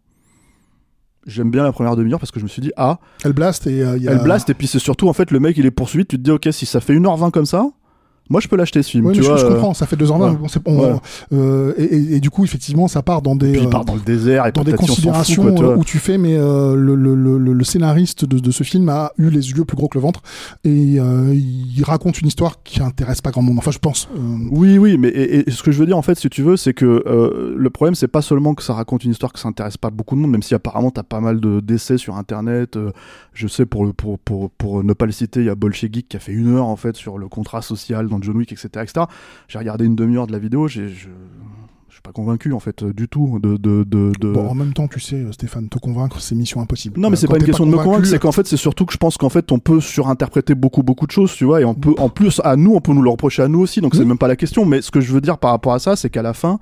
[1.27, 3.83] J'aime bien la première demi-heure parce que je me suis dit, ah, Elle blast et
[3.83, 4.13] euh, il y a.
[4.13, 6.23] elle blast, et puis c'est surtout en fait le mec il est poursuivi, tu te
[6.23, 7.67] dis, ok, si ça fait 1h20 comme ça,
[8.31, 9.07] moi je peux l'acheter ce film.
[9.07, 10.21] Ouais, tu je, euh, comprends, ça fait 2h20.
[10.21, 10.31] ouais.
[10.33, 10.97] mais bon, c'est- on- Ouais.
[11.33, 13.53] euh, et, et- et du coup, effectivement, ça part dans des.
[13.53, 15.77] Puis il euh, part dans le désert et dans des considérations quoi, tu vois.
[15.77, 19.13] où tu fais, mais euh, le, le, le, le scénariste de, de ce film a
[19.19, 20.21] eu les yeux plus gros que le ventre
[20.65, 23.59] et euh, il raconte une histoire qui intéresse pas grand monde.
[23.59, 24.09] Enfin, je pense.
[24.51, 26.57] Oui, oui, mais et, et ce que je veux dire en fait, si tu veux,
[26.57, 27.03] c'est que
[27.57, 30.15] le problème, c'est pas seulement que ça raconte une histoire que ça intéresse pas beaucoup
[30.17, 32.79] de monde, même si apparemment t'as pas mal de d'essais sur internet.
[33.33, 35.81] je sais pour le pour, pour pour ne pas le citer, il y a Bolche
[35.91, 38.53] Geek qui a fait une heure en fait sur le contrat social dans John Wick,
[38.53, 39.07] etc., etc.
[39.49, 42.93] J'ai regardé une demi-heure de la vidéo, je je suis pas convaincu en fait euh,
[42.93, 45.79] du tout de de de, de- Bon, en même temps, tu sais, euh, Stéphane, te
[45.79, 47.01] convaincre, c'est mission impossible.
[47.01, 48.85] Non, mais Euh, c'est pas une question de me convaincre, c'est qu'en fait, c'est surtout
[48.87, 51.65] que je pense qu'en fait, on peut surinterpréter beaucoup, beaucoup de choses, tu vois, et
[51.65, 53.95] on peut, en plus, à nous, on peut nous le reprocher à nous aussi, donc
[53.95, 54.07] c'est Oui.
[54.07, 54.65] même pas la question.
[54.65, 56.61] Mais ce que je veux dire par rapport à ça, c'est qu'à la fin,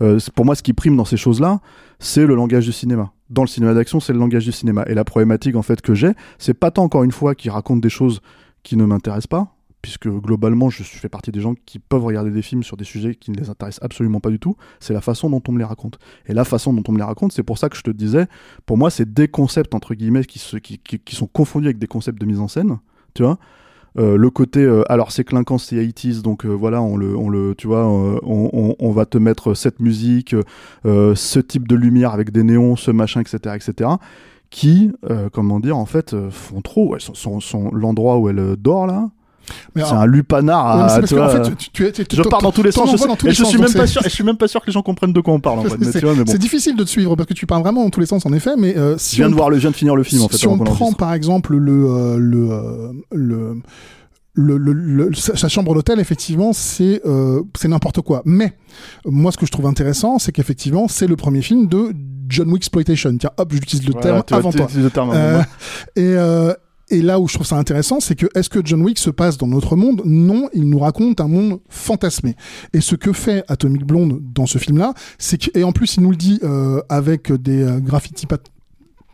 [0.00, 1.60] euh, c'est- pour moi, ce qui prime dans ces choses-là,
[1.98, 3.10] c'est le langage du cinéma.
[3.30, 4.84] dans le cinéma d'action, c'est le langage du cinéma.
[4.86, 7.80] Et la problématique en fait que j'ai, c'est pas tant encore une fois qu'ils racontent
[7.80, 8.22] des choses
[8.62, 12.42] qui ne m'intéressent pas, puisque globalement je fais partie des gens qui peuvent regarder des
[12.42, 15.30] films sur des sujets qui ne les intéressent absolument pas du tout, c'est la façon
[15.30, 15.98] dont on me les raconte.
[16.26, 18.26] Et la façon dont on me les raconte, c'est pour ça que je te disais,
[18.66, 22.40] pour moi c'est des concepts entre guillemets qui, sont confondus avec des concepts de mise
[22.40, 22.78] en scène,
[23.14, 23.38] tu vois.
[23.98, 27.66] Euh, le côté euh, alors c'est clinquant c'est 80 donc euh, voilà on le tu
[27.66, 30.36] vois on, va te mettre cette musique
[30.84, 33.90] ce type de lumière avec des néons ce machin etc etc
[34.50, 34.92] qui
[35.32, 36.98] comment dire en fait font trop ouais,
[37.72, 39.08] l'endroit où elle dort là
[39.76, 43.32] c'est un lupanar à, tu vois, je pars dans tous les sens, je, sais, et
[43.32, 45.20] je suis même pas sûr, je suis même pas sûr que les gens comprennent de
[45.20, 45.68] quoi on parle.
[46.26, 48.32] C'est difficile de te suivre parce que tu parles vraiment dans tous les sens en
[48.32, 50.28] effet, mais euh, si je viens de voir je viens de finir le film en
[50.28, 50.36] fait.
[50.36, 53.62] Si on prend par exemple le euh, euh, le
[54.38, 58.22] le, le, le, sa chambre d'hôtel, effectivement, c'est euh, c'est n'importe quoi.
[58.24, 58.56] Mais
[59.04, 61.92] moi, ce que je trouve intéressant, c'est qu'effectivement, c'est le premier film de
[62.28, 63.16] John Wick exploitation.
[63.18, 64.68] Tiens, hop, j'utilise le voilà, terme avant toi.
[64.76, 65.42] Le terme euh,
[65.96, 66.54] et euh,
[66.90, 69.36] et là où je trouve ça intéressant, c'est que est-ce que John Wick se passe
[69.36, 70.02] dans notre monde?
[70.04, 72.34] Non, il nous raconte un monde fantasmé.
[72.72, 76.02] Et ce que fait Atomic Blonde dans ce film-là, c'est que et en plus il
[76.02, 78.38] nous le dit euh, avec des euh, graffitis pas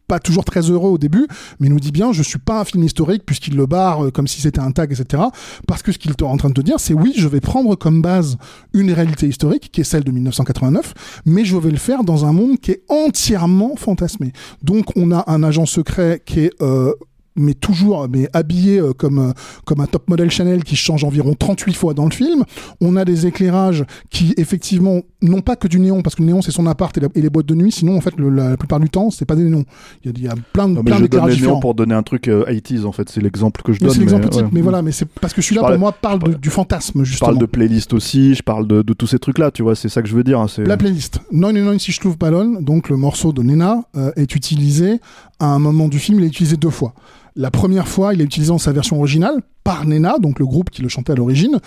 [0.06, 1.26] pas toujours très heureux au début,
[1.58, 4.10] mais il nous dit bien, je suis pas un film historique puisqu'il le barre euh,
[4.10, 5.22] comme si c'était un tag, etc.
[5.66, 7.74] Parce que ce qu'il est en train de te dire, c'est oui, je vais prendre
[7.74, 8.36] comme base
[8.72, 12.32] une réalité historique qui est celle de 1989, mais je vais le faire dans un
[12.32, 14.32] monde qui est entièrement fantasmé.
[14.62, 16.92] Donc on a un agent secret qui est euh,
[17.36, 19.32] mais toujours mais habillé euh, comme euh,
[19.64, 22.44] comme un top model Chanel qui change environ 38 fois dans le film.
[22.80, 26.42] On a des éclairages qui effectivement n'ont pas que du néon parce que le néon
[26.42, 27.72] c'est son appart et, la, et, les boîtes de nuit.
[27.72, 29.64] Sinon en fait le, la, la, plupart du temps c'est pas des néons.
[30.04, 31.60] Il y a, il y a plein de non, plein d'éclairages différents.
[31.60, 33.94] pour donner un truc euh, 80s en fait c'est l'exemple que je mais donne.
[33.94, 34.50] C'est l'exemple mais, type, ouais.
[34.52, 37.28] mais voilà mais c'est parce que celui-là pour moi parle de, du fantasme justement.
[37.28, 38.34] Je parle de playlist aussi.
[38.34, 39.50] Je parle de, de tous ces trucs là.
[39.50, 40.38] Tu vois c'est ça que je veux dire.
[40.40, 45.00] Hein, la playlist 996 Schlouf Ballon donc le morceau de Nena euh, est utilisé
[45.40, 46.94] à un moment du film il est utilisé deux fois.
[47.36, 50.70] La première fois, il est utilisé en sa version originale par Nena, donc le groupe
[50.70, 51.58] qui le chantait à l'origine,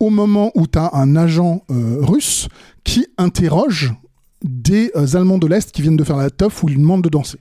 [0.00, 2.48] au moment où tu as un agent euh, russe
[2.82, 3.92] qui interroge
[4.42, 7.10] des euh, Allemands de l'Est qui viennent de faire la teuf où il demande de
[7.10, 7.38] danser.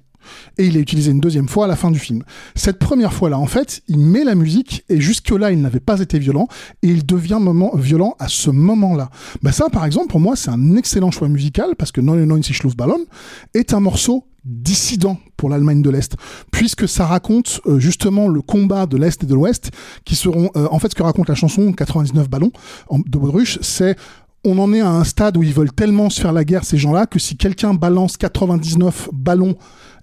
[0.57, 2.23] Et il est utilisé une deuxième fois à la fin du film.
[2.55, 6.19] Cette première fois-là, en fait, il met la musique et jusque-là, il n'avait pas été
[6.19, 6.47] violent
[6.83, 9.09] et il devient moment, violent à ce moment-là.
[9.41, 12.25] Bah ça, par exemple, pour moi, c'est un excellent choix musical parce que Non, non,
[12.25, 12.41] non,
[12.77, 13.05] Ballon
[13.53, 16.15] est un morceau dissident pour l'Allemagne de l'Est,
[16.51, 19.71] puisque ça raconte euh, justement le combat de l'Est et de l'Ouest,
[20.05, 22.51] qui seront, euh, en fait, ce que raconte la chanson 99 ballons
[22.91, 23.95] de Baudruche, c'est
[24.43, 26.77] on en est à un stade où ils veulent tellement se faire la guerre, ces
[26.77, 29.55] gens-là, que si quelqu'un balance 99 ballons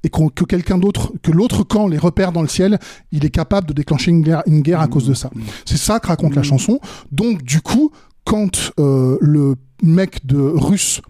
[0.05, 2.79] et qu que quelqu'un d'autre, que l'autre camp les repère dans le ciel,
[3.11, 5.31] il est capable de déclencher une guerre, une guerre à cause de ça.
[5.64, 6.79] C'est ça que raconte la chanson.
[7.11, 7.90] Donc, du coup,
[8.24, 11.01] quand euh, le mec de russe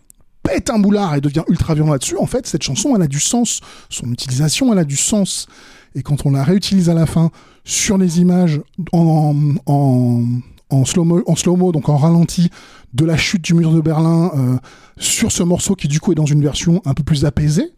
[0.48, 3.20] pète un boulard et devient ultra violent là-dessus, en fait, cette chanson, elle a du
[3.20, 3.60] sens.
[3.90, 5.46] Son utilisation, elle a du sens.
[5.94, 7.30] Et quand on la réutilise à la fin
[7.64, 8.60] sur les images
[8.92, 9.34] en,
[9.66, 10.24] en,
[10.70, 12.50] en slow-mo, en slow donc en ralenti,
[12.94, 14.56] de la chute du mur de Berlin, euh,
[14.96, 17.72] sur ce morceau qui du coup est dans une version un peu plus apaisée,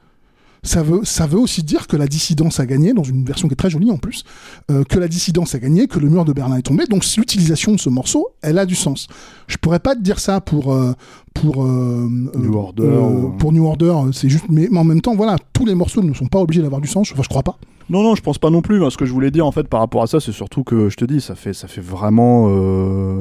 [0.63, 3.55] ça veut, ça veut aussi dire que la dissidence a gagné, dans une version qui
[3.55, 4.25] est très jolie en plus,
[4.71, 6.85] euh, que la dissidence a gagné, que le mur de Berlin est tombé.
[6.87, 9.07] Donc l'utilisation de ce morceau, elle a du sens.
[9.47, 10.93] Je pourrais pas te dire ça pour euh,
[11.35, 14.47] pour euh, New Order, euh, pour New Order, c'est juste.
[14.49, 16.89] Mais, mais, en même temps, voilà, tous les morceaux ne sont pas obligés d'avoir du
[16.89, 17.11] sens.
[17.13, 17.57] Enfin, je crois pas.
[17.89, 18.89] Non, non, je pense pas non plus.
[18.89, 20.97] Ce que je voulais dire en fait par rapport à ça, c'est surtout que je
[20.97, 22.45] te dis, ça fait, ça fait vraiment.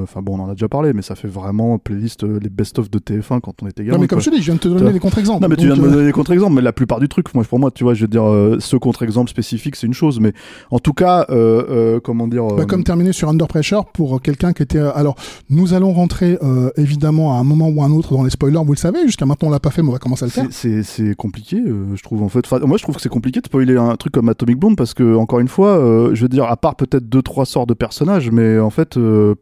[0.04, 3.00] Enfin bon, on en a déjà parlé, mais ça fait vraiment playlist les best-of de
[3.00, 3.96] TF1 quand on était gamin.
[3.96, 4.26] Non, mais comme quoi.
[4.26, 5.42] je te dis, je viens de te donner des contre-exemples.
[5.42, 7.44] Non, mais tu viens de me donner des contre-exemples, mais la plupart du truc, moi,
[7.44, 10.34] pour moi, tu vois, je veux dire, euh, ce contre-exemple spécifique, c'est une chose, mais
[10.70, 12.46] en tout cas, euh, euh, comment dire.
[12.50, 14.78] Bah, comme terminer sur Under Pressure pour quelqu'un qui était.
[14.78, 15.16] alors,
[15.50, 16.38] nous allons rentrer
[16.78, 19.26] évidemment à un moment ou à un autre dans les spoilers, vous le savez, jusqu'à
[19.26, 20.46] maintenant on l'a pas fait, mais on va commencer à le faire.
[20.52, 22.46] C'est compliqué, je trouve, en fait.
[22.46, 24.94] Enfin, moi, je trouve que c'est compliqué de spoiler un truc comme Atomic Blonde parce
[24.94, 27.74] que, encore une fois, euh, je veux dire, à part peut-être deux trois sorts de
[27.74, 28.98] personnages, mais en fait.
[28.98, 29.36] Euh,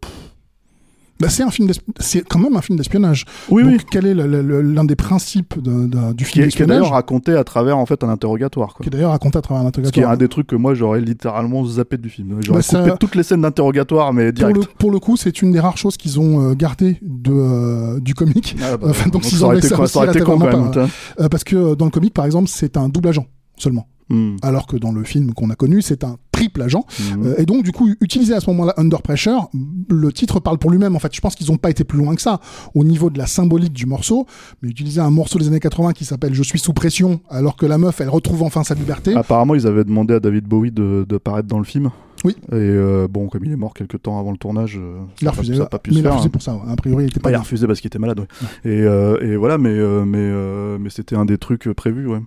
[1.19, 3.25] bah, c'est un film c'est quand même un film d'espionnage.
[3.49, 3.79] Oui, Donc, oui.
[3.89, 7.43] quel est l'un des principes de, de, du film d'espionnage Qui est d'ailleurs raconté à
[7.43, 8.73] travers en fait un interrogatoire.
[8.73, 8.83] Quoi.
[8.83, 9.87] Qui est d'ailleurs raconté à travers un interrogatoire.
[9.87, 12.37] Ce qui est un des trucs que moi j'aurais littéralement zappé du film.
[12.41, 12.97] J'aurais bah, coupé ça...
[12.97, 14.55] toutes les scènes d'interrogatoire, mais direct.
[14.55, 17.31] Pour le, pour le coup, c'est une des rares choses qu'ils ont euh, gardé de
[17.31, 18.55] euh, du comic.
[18.61, 20.37] Ah, bah, enfin, donc, donc s'ils ça ont aurait été, ça ça aurait été con
[20.37, 20.71] quand même.
[20.71, 20.87] Pas,
[21.19, 23.25] euh, parce que dans le comic, par exemple, c'est un double agent
[23.57, 23.87] seulement.
[24.09, 24.37] Mm.
[24.41, 26.85] Alors que dans le film qu'on a connu, c'est un triple agent.
[26.99, 27.25] Mm.
[27.25, 29.49] Euh, et donc, du coup, utilisé à ce moment-là Under Pressure,
[29.89, 30.95] le titre parle pour lui-même.
[30.95, 32.39] En fait, je pense qu'ils n'ont pas été plus loin que ça
[32.75, 34.25] au niveau de la symbolique du morceau.
[34.61, 37.65] Mais utiliser un morceau des années 80 qui s'appelle Je suis sous pression, alors que
[37.65, 39.15] la meuf, elle retrouve enfin sa liberté.
[39.15, 41.91] Apparemment, ils avaient demandé à David Bowie de, de paraître dans le film.
[42.25, 42.35] Oui.
[42.51, 45.31] Et euh, bon, comme il est mort quelques temps avant le tournage, euh, Il a
[45.31, 45.55] refusé.
[45.55, 46.17] ça a pas pu mais se il a faire.
[46.19, 46.31] refusé hein.
[46.31, 46.59] pour ça.
[46.71, 48.19] A priori, il était Bah, pas il a refusé parce qu'il était malade.
[48.19, 48.27] ouais.
[48.71, 49.73] Et, euh, et voilà, mais
[50.05, 52.07] mais mais c'était un des trucs prévus.
[52.07, 52.19] Ouais.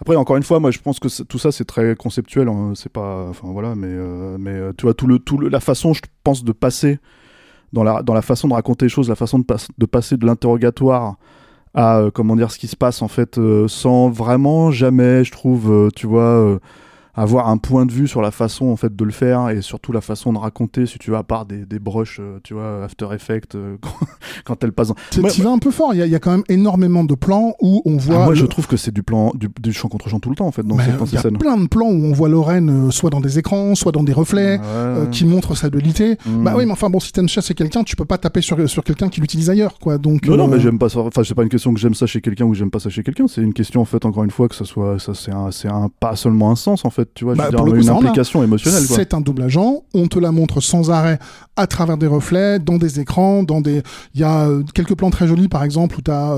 [0.00, 2.48] Après, encore une fois, moi, je pense que tout ça, c'est très conceptuel.
[2.48, 2.72] hein.
[2.74, 3.94] C'est pas, enfin voilà, mais
[4.38, 6.98] mais tu vois tout le tout le, la façon, je pense, de passer
[7.72, 10.16] dans la dans la façon de raconter les choses, la façon de, pas- de passer
[10.16, 11.16] de l'interrogatoire
[11.74, 16.06] à comment dire ce qui se passe en fait, sans vraiment jamais, je trouve, tu
[16.06, 16.58] vois.
[17.16, 19.92] Avoir un point de vue sur la façon en fait de le faire et surtout
[19.92, 22.84] la façon de raconter si tu veux à part des, des brushes euh, tu vois
[22.84, 23.76] After Effects euh,
[24.44, 25.94] quand, elle passe dans- Tu tu vas un peu fort.
[25.94, 28.16] Il y, y a quand même énormément de plans où on voit.
[28.16, 30.30] Ah, moi, le- je trouve que c'est du plan, du, du champ contre champ tout
[30.30, 32.28] le temps, en fait, dans ces, Il y a plein de plans où on voit
[32.28, 34.58] Lorraine euh, soit dans des écrans, soit dans des reflets.
[34.58, 34.62] Ouais.
[34.64, 36.18] euh, qui montrent sa dualité.
[36.26, 36.44] Mm.
[36.44, 38.68] Bah oui, mais enfin bon, si t'aimes ça chez quelqu'un, tu peux pas taper sur,
[38.68, 39.98] sur quelqu'un qui l'utilise ailleurs, quoi.
[39.98, 41.00] Donc Non, non, euh, mais j'aime pas ça.
[41.00, 42.90] Enfin, c'est pas une question que j'aime ça chez quelqu'un ou que j'aime pas ça
[42.90, 43.26] chez quelqu'un.
[43.28, 45.68] C'est une question, en fait, encore une fois, que ça soit, ça, c'est un, c'est
[45.68, 47.78] un, pas seulement un sens, en fait, tu vois, je Bah, veux dire, le coup,
[47.78, 48.82] une implication émotionnelle.
[48.82, 51.18] C'est un double agent, on te la montre sans arrêt
[51.56, 53.82] à travers des reflets, dans des écrans, dans des.
[54.14, 56.36] Il y a euh, quelques plans très jolis, par exemple, où tu as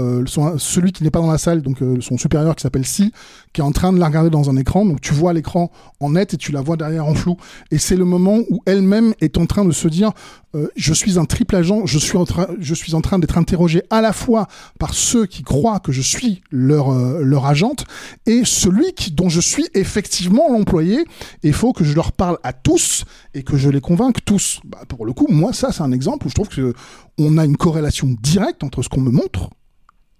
[0.58, 3.12] celui qui n'est pas dans la salle, donc euh, son supérieur qui s'appelle Si,
[3.52, 4.84] qui est en train de la regarder dans un écran.
[4.84, 7.36] Donc tu vois l'écran en net et tu la vois derrière en flou.
[7.70, 10.12] Et c'est le moment où elle-même est en train de se dire
[10.54, 13.38] euh, Je suis un triple agent, je suis en train, je suis en train d'être
[13.38, 14.46] interrogé à la fois
[14.78, 17.84] par ceux qui croient que je suis leur, euh, leur agente
[18.26, 21.04] et celui qui, dont je suis effectivement l'employé.
[21.42, 24.60] Il faut que je leur parle à tous et que je les convainque tous.
[24.64, 26.74] Bah, pour le coup, moi, ça, c'est un exemple où je trouve que
[27.18, 29.50] on a une corrélation directe entre ce qu'on me montre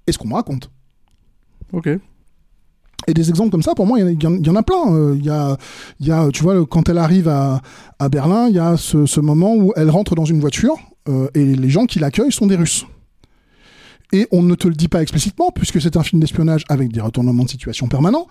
[0.07, 0.71] et ce qu'on me raconte.
[1.73, 1.89] Ok.
[3.07, 4.47] Et des exemples comme ça, pour moi, il y en a- il y, en- il
[4.47, 4.93] y en a plein.
[4.93, 5.57] Euh, Il y, a,
[6.01, 7.61] y a, tu vois, quand elle arrive à,
[7.99, 10.77] à Berlin, il y a ce, ce moment où elle rentre dans une voiture
[11.09, 12.87] euh, et les gens qui l'accueillent sont des Russes.
[14.13, 17.01] Et on ne te le dit pas explicitement, puisque c'est un film d'espionnage avec des
[17.01, 18.27] retournements de situation permanents.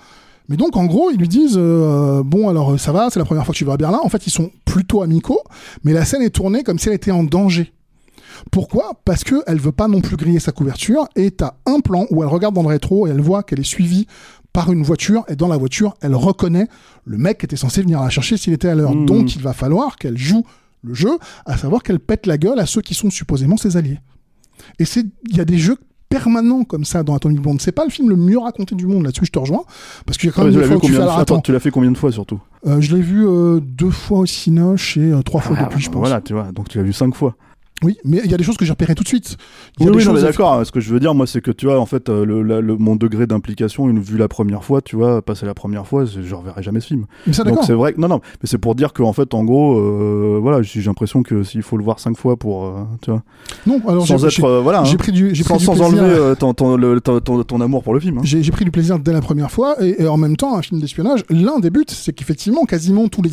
[0.50, 3.46] Mais donc, en gros, ils lui disent euh, Bon, alors ça va, c'est la première
[3.46, 4.00] fois que tu vas à Berlin.
[4.04, 5.42] En fait, ils sont plutôt amicaux,
[5.84, 7.74] mais la scène est tournée comme si elle était en danger.
[8.52, 8.94] Pourquoi?
[9.04, 12.30] Parce qu'elle veut pas non plus griller sa couverture, et t'as un plan où elle
[12.30, 14.08] regarde dans le rétro et elle voit qu'elle est suivie
[14.54, 16.68] par une voiture, et dans la voiture, elle reconnaît
[17.06, 18.96] le mec qui était censé venir la chercher s'il était à l'heure.
[18.96, 19.06] Mhm.
[19.06, 20.44] Donc, il va falloir qu'elle joue
[20.84, 24.00] le jeu, à savoir qu'elle pète la gueule à ceux qui sont supposément ses alliés.
[24.80, 25.78] Et c'est, il y a des jeux
[26.10, 27.62] permanents comme ça dans Atomic Blonde.
[27.62, 29.64] C'est pas le film le mieux raconté du monde là-dessus, je te rejoins,
[30.06, 31.14] parce qu'il y a quand Ah, même des l'as fois tu combien fais de alors
[31.16, 32.40] fois attends, Attends, tu l'as fait combien de fois surtout?
[32.66, 35.82] Euh, je l'ai vu euh, deux fois au cinéma et euh, trois fois Ah, depuis,
[35.82, 36.00] je pense.
[36.00, 36.52] Voilà, tu vois.
[36.54, 37.36] Donc tu l'as vu cinq fois.
[37.84, 39.38] Oui, mais il y a des choses que j'ai repérées tout de suite.
[39.80, 40.66] Oui, des oui, choses- d'accord.
[40.66, 42.60] Ce que je veux dire, moi, c'est que tu vois, en fait, euh, le, la-
[42.60, 46.06] le- mon degré d'implication, une vue la première fois, tu vois, passer la première fois,
[46.06, 47.06] je reverrai jamais ce film.
[47.28, 49.44] Mais ça, Donc c'est vrai que non, non, mais c'est pour dire qu'en fait, en
[49.44, 52.72] gros, euh, voilà, j'ai l'impression que s'il faut le voir cinq fois pour, euh,
[53.04, 53.22] tu vois,
[53.68, 55.66] Non, alors sans j'ai- être, euh, voilà, j'ai hein, pris du, j'ai sans, pris du
[55.66, 56.04] sans plaisir.
[56.04, 58.18] enlever ton, ton, le- ton, ton- ton amour pour le film.
[58.18, 58.22] hein.
[58.24, 60.82] J'ai pris du plaisir dès la première fois et, et en même temps un film
[60.82, 61.24] d'espionnage.
[61.30, 63.30] L'un des buts, c'est qu'effectivement quasiment tous les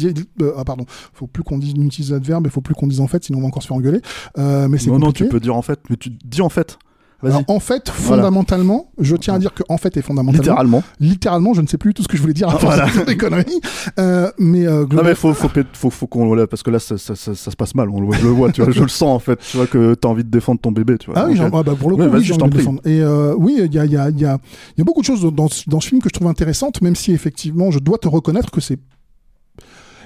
[0.57, 3.25] ah pardon, faut plus qu'on dise utilise l'adverbe, il faut plus qu'on dise en fait,
[3.25, 4.01] sinon on va encore se faire engueuler.
[4.39, 6.79] Euh, mais c'est Non, non, tu peux dire en fait, mais tu dis en fait.
[7.23, 7.33] Vas-y.
[7.33, 8.23] Alors, en fait, Voilà.
[8.25, 10.83] fondamentalement, je tiens à dire que en fait et fondamentalement, Littéralement.
[11.01, 13.15] littéralement, je ne sais plus tout ce que je voulais dire à force Voilà.
[13.15, 13.61] conneries.
[13.99, 16.99] Euh, mais euh, Non mais faut faut faut, faut, qu'on là parce que là ça,
[16.99, 18.83] ça, ça, ça se passe mal on le, voit- je le vois tu vois je
[18.83, 21.21] le sens en fait tu vois que t'as envie de défendre ton bébé tu vois
[21.21, 22.81] Ah oui, genre, ah bah pour le coup, Ouais, oui, j'ai envie de défendre.
[22.85, 24.39] Et euh, oui, il y a, il y, a, il y, a,
[24.77, 26.97] il y a beaucoup de choses dans, dans ce film que je trouve intéressantes, même
[26.97, 28.79] si effectivement, je dois te reconnaître que c'est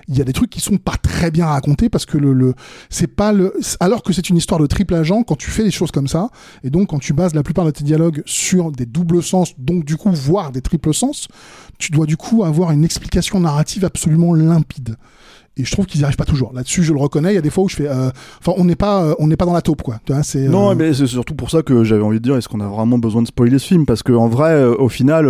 [0.08, 2.54] il y a des trucs qui sont pas très bien racontés parce que le, le
[2.88, 5.70] c'est pas le alors que c'est une histoire de triple agent quand tu fais des
[5.70, 6.30] choses comme ça
[6.64, 9.84] et donc quand tu bases la plupart de tes dialogues sur des doubles sens donc
[9.84, 11.28] du coup voire des triples sens
[11.78, 14.96] tu dois du coup avoir une explication narrative absolument limpide.
[15.56, 16.52] Et je trouve qu'ils n'y arrivent pas toujours.
[16.52, 18.64] Là-dessus je le reconnais il y a des fois où je fais euh, enfin on
[18.64, 19.98] n'est pas euh, on n'est pas dans la taupe quoi.
[20.04, 22.36] Tu vois c'est Non, euh, mais c'est surtout pour ça que j'avais envie de dire
[22.36, 23.84] est-ce qu'on a vraiment besoin de spoiler ce film?
[23.84, 25.28] Parce que en vrai, au final,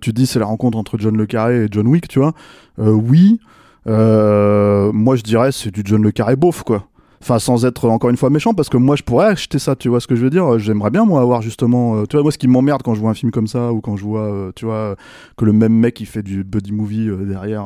[0.00, 2.34] tu dis c'est la rencontre entre John le Carré et John Wick, tu vois.
[2.78, 3.38] Oui,
[3.86, 6.88] euh, moi je dirais c'est du John le Carré beauf, quoi.
[7.22, 9.88] Enfin, sans être encore une fois méchant, parce que moi je pourrais acheter ça, tu
[9.88, 11.96] vois ce que je veux dire J'aimerais bien, moi, avoir justement.
[11.96, 13.80] euh, tu vois, moi ce qui m'emmerde quand je vois un film comme ça, ou
[13.80, 14.94] quand je vois, euh, tu vois,
[15.38, 17.64] que le même mec il fait du buddy movie derrière,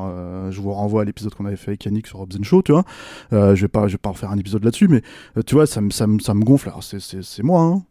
[0.51, 2.85] je vous renvoie à l'épisode qu'on avait fait avec Yannick sur Hobbs Show, tu vois.
[3.33, 5.03] Je vais pas, je vais pas en faire un épisode là-dessus, mais
[5.45, 6.69] tu vois, ça me, ça me, ça me gonfle.
[6.69, 7.83] Alors, c'est, c'est, c'est moi, hein.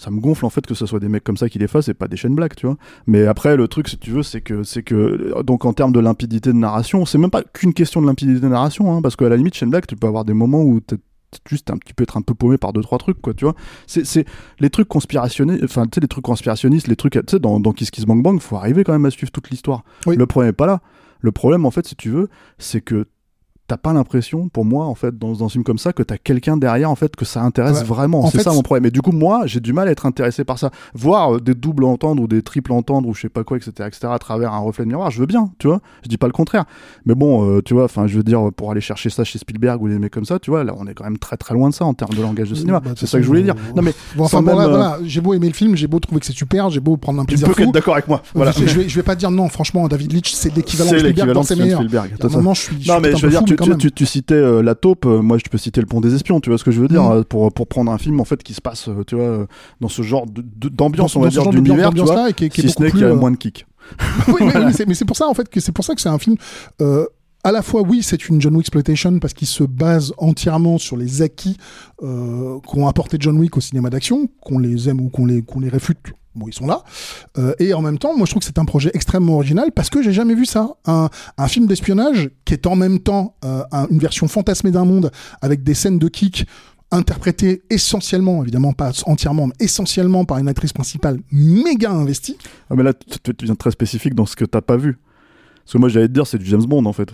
[0.00, 1.88] Ça me gonfle en fait que ce soit des mecs comme ça qui les fassent
[1.88, 2.76] et pas des chaînes black, tu vois.
[3.06, 5.92] Mais après, le truc, si tu veux, c'est que, c'est que, euh, donc en termes
[5.92, 9.14] de limpidité de narration, c'est même pas qu'une question de limpidité de narration, hein, parce
[9.14, 11.76] qu'à la limite, chaîne black, tu peux avoir des moments où t'es t'es juste un
[11.76, 13.54] petit peu être un peu paumé par deux trois trucs quoi tu vois
[13.86, 14.24] c'est c'est
[14.58, 17.72] les trucs conspirationnistes enfin tu sais les trucs conspirationnistes les trucs tu sais dans dans
[17.72, 20.16] Kiss Kiss Bang Bang faut arriver quand même à suivre toute l'histoire Oui.
[20.16, 20.80] le problème est pas là
[21.20, 23.06] le problème en fait si tu veux c'est que
[23.70, 26.16] t'as pas l'impression, pour moi, en fait, dans, dans un film comme ça, que t'as
[26.18, 27.84] quelqu'un derrière, en fait, que ça intéresse Ouais.
[27.84, 28.24] vraiment.
[28.24, 28.86] En C'est ça mon problème.
[28.86, 30.70] Et du coup, moi, j'ai du mal à être intéressé par ça.
[30.92, 33.70] Voir euh, des doubles entendre ou des triples entendre ou je sais pas quoi, etc.,
[33.86, 35.80] etc., à travers un reflet de miroir, je veux bien, tu vois.
[36.02, 36.64] Je dis pas le contraire.
[37.06, 39.80] Mais bon, euh, tu vois, enfin, je veux dire, pour aller chercher ça chez Spielberg
[39.80, 41.68] ou des mecs comme ça, tu vois, là, on est quand même très très loin
[41.68, 42.80] de ça en termes de langage de cinéma.
[42.80, 43.54] Bah, c'est ça que je voulais dire.
[43.54, 45.86] façon, Non, mais Bon, enfin, bon, là, euh, voilà, j'ai beau aimer le film, j'ai
[45.86, 47.62] beau trouver que c'est super, j'ai beau prendre un tu plaisir peux fou.
[47.62, 48.20] être d'accord avec moi.
[48.34, 48.50] Voilà.
[48.50, 51.32] Je, je vais, je vais pas dire non, franchement, David Leitch, c'est l'équivalent de Spielberg
[51.32, 51.78] dans ses meilleurs.
[51.80, 52.10] Spielberg.
[52.10, 52.36] À un tout ça.
[52.36, 52.82] moment, je suis.
[52.82, 53.78] je Non, je veux dire, tu, mais quand tu, même.
[53.78, 56.40] tu- tu citais euh, la taupe, euh, moi je peux citer le pont des espions,
[56.40, 57.12] tu vois ce que je veux dire, Mm.
[57.12, 59.46] euh, pour, pour prendre un film en fait qui se passe, euh, tu vois,
[59.80, 62.82] dans ce genre d'ambiance, on va dire, d'univers, tu vois, et qui qui si ce
[62.82, 63.66] n'est qu'il y a moins de kick.
[64.28, 66.00] oui, oui, mais c'est- mais c'est pour ça en fait que c'est pour ça que
[66.00, 66.36] c'est un film.
[66.80, 67.06] euh,
[67.42, 70.98] à la fois, oui, c'est une John Wick exploitation parce qu'il se base entièrement sur
[70.98, 71.56] les acquis
[72.02, 75.60] euh, qu'ont apporté John Wick au cinéma d'action, qu'on les aime ou qu'on les qu'on
[75.60, 75.96] les réfute.
[76.34, 76.84] Bon, ils sont là.
[77.38, 79.90] Euh, et en même temps, moi, je trouve que c'est un projet extrêmement original parce
[79.90, 80.68] que j'ai jamais vu ça.
[80.86, 81.08] Un,
[81.48, 85.10] film d'espionnage qui est en même temps euh, un- une version fantasmée d'un monde
[85.42, 86.46] avec des scènes de kick
[86.92, 92.36] interprétées essentiellement, évidemment pas entièrement, mais essentiellement par une actrice principale méga investie.
[92.68, 94.98] Ah, mais là, tu, tu- tu viens très spécifique dans ce que t'as pas vu.
[95.64, 97.10] Parce que moi, j'allais te dire, c'est du James Bond en fait.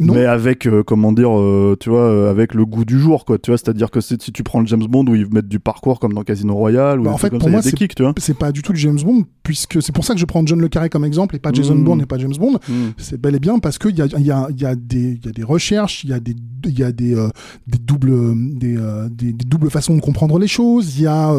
[0.00, 0.14] Non.
[0.14, 3.38] Mais avec, euh, comment dire, euh, tu vois, euh, avec le goût du jour, quoi.
[3.38, 6.00] Tu vois, c'est-à-dire que si tu prends le James Bond où ils mettent du parcours
[6.00, 8.02] comme dans Casino Royale, ou Bah, en fait, comme pour ça, moi, c'est- kicks, tu
[8.02, 8.14] vois.
[8.16, 10.60] c'est pas du tout le James Bond, puisque c'est pour ça que je prends John
[10.60, 11.84] Le Carré comme exemple et pas Jason Mm.
[11.84, 12.58] Bourne et pas James Bond.
[12.68, 12.72] Mm.
[12.96, 15.32] C'est bel et bien parce qu'il y a, y, a, y, a des- y a
[15.32, 16.34] des recherches, il y a des,
[16.66, 17.14] y a des,
[17.66, 18.76] des, doubles, des,
[19.10, 21.32] des, des doubles façons de comprendre les choses, il y a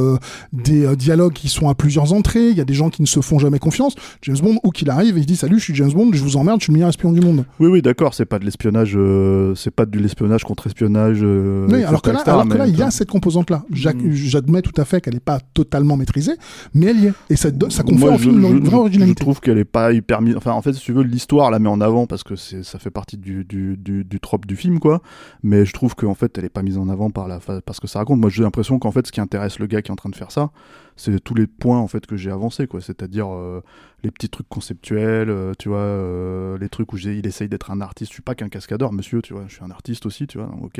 [0.54, 3.22] des dialogues qui sont à plusieurs entrées, il y a des gens qui ne se
[3.22, 3.96] font jamais confiance.
[4.22, 6.60] James Bond, où qu'il arrive, il dit Salut, je suis James Bond, je vous emmerde,
[6.60, 7.46] je suis le meilleur espion du monde.
[7.60, 11.20] Oui, oui, d'accord, c'est pas de l'espionnage, euh, c'est pas de l'espionnage contre espionnage.
[11.24, 13.64] euh, oui, alors que là, alors que là, il y a cette composante-là.
[13.70, 14.12] Mm.
[14.12, 16.34] J'admets tout à fait qu'elle n'est pas totalement maîtrisée,
[16.74, 17.14] mais elle y est.
[17.30, 19.22] Et ça, ça confère au film je, une je- vraie je originalité.
[19.24, 20.36] trouve qu'elle est pas hyper mise.
[20.36, 22.92] Enfin, en fait, si tu veux, l'histoire la met en avant parce que ça fait
[22.92, 25.02] partie du, du, du, du trope du film, quoi.
[25.44, 27.88] Mais je trouve qu'en fait, elle est pas mise en avant par la, parce que
[27.88, 28.20] ça raconte.
[28.20, 30.16] Moi, j'ai l'impression qu'en fait, ce qui intéresse le gars qui est en train de
[30.16, 30.52] faire ça,
[30.96, 32.82] c'est tous les points en fait que j'ai avancés, quoi.
[32.82, 33.62] C'est-à-dire euh,
[34.04, 37.82] les petits trucs conceptuels, euh, tu vois, euh, les trucs où il essaye d'être un
[37.82, 38.12] artiste.
[38.12, 39.44] Je suis pas qu'un cascadeur, monsieur, tu vois.
[39.48, 40.52] Je suis un artiste aussi, tu vois.
[40.62, 40.80] Ok,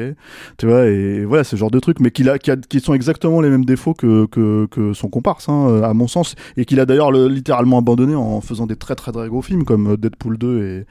[0.58, 0.86] tu vois.
[0.88, 2.38] Et, voilà, ce genre de trucs, mais qui, a,
[2.82, 6.80] sont exactement les mêmes défauts que, que, son comparse, hein, à mon sens, et qu'il
[6.80, 10.38] a d'ailleurs le- littéralement abandonné en faisant des très très très gros films comme Deadpool
[10.38, 10.86] 2 et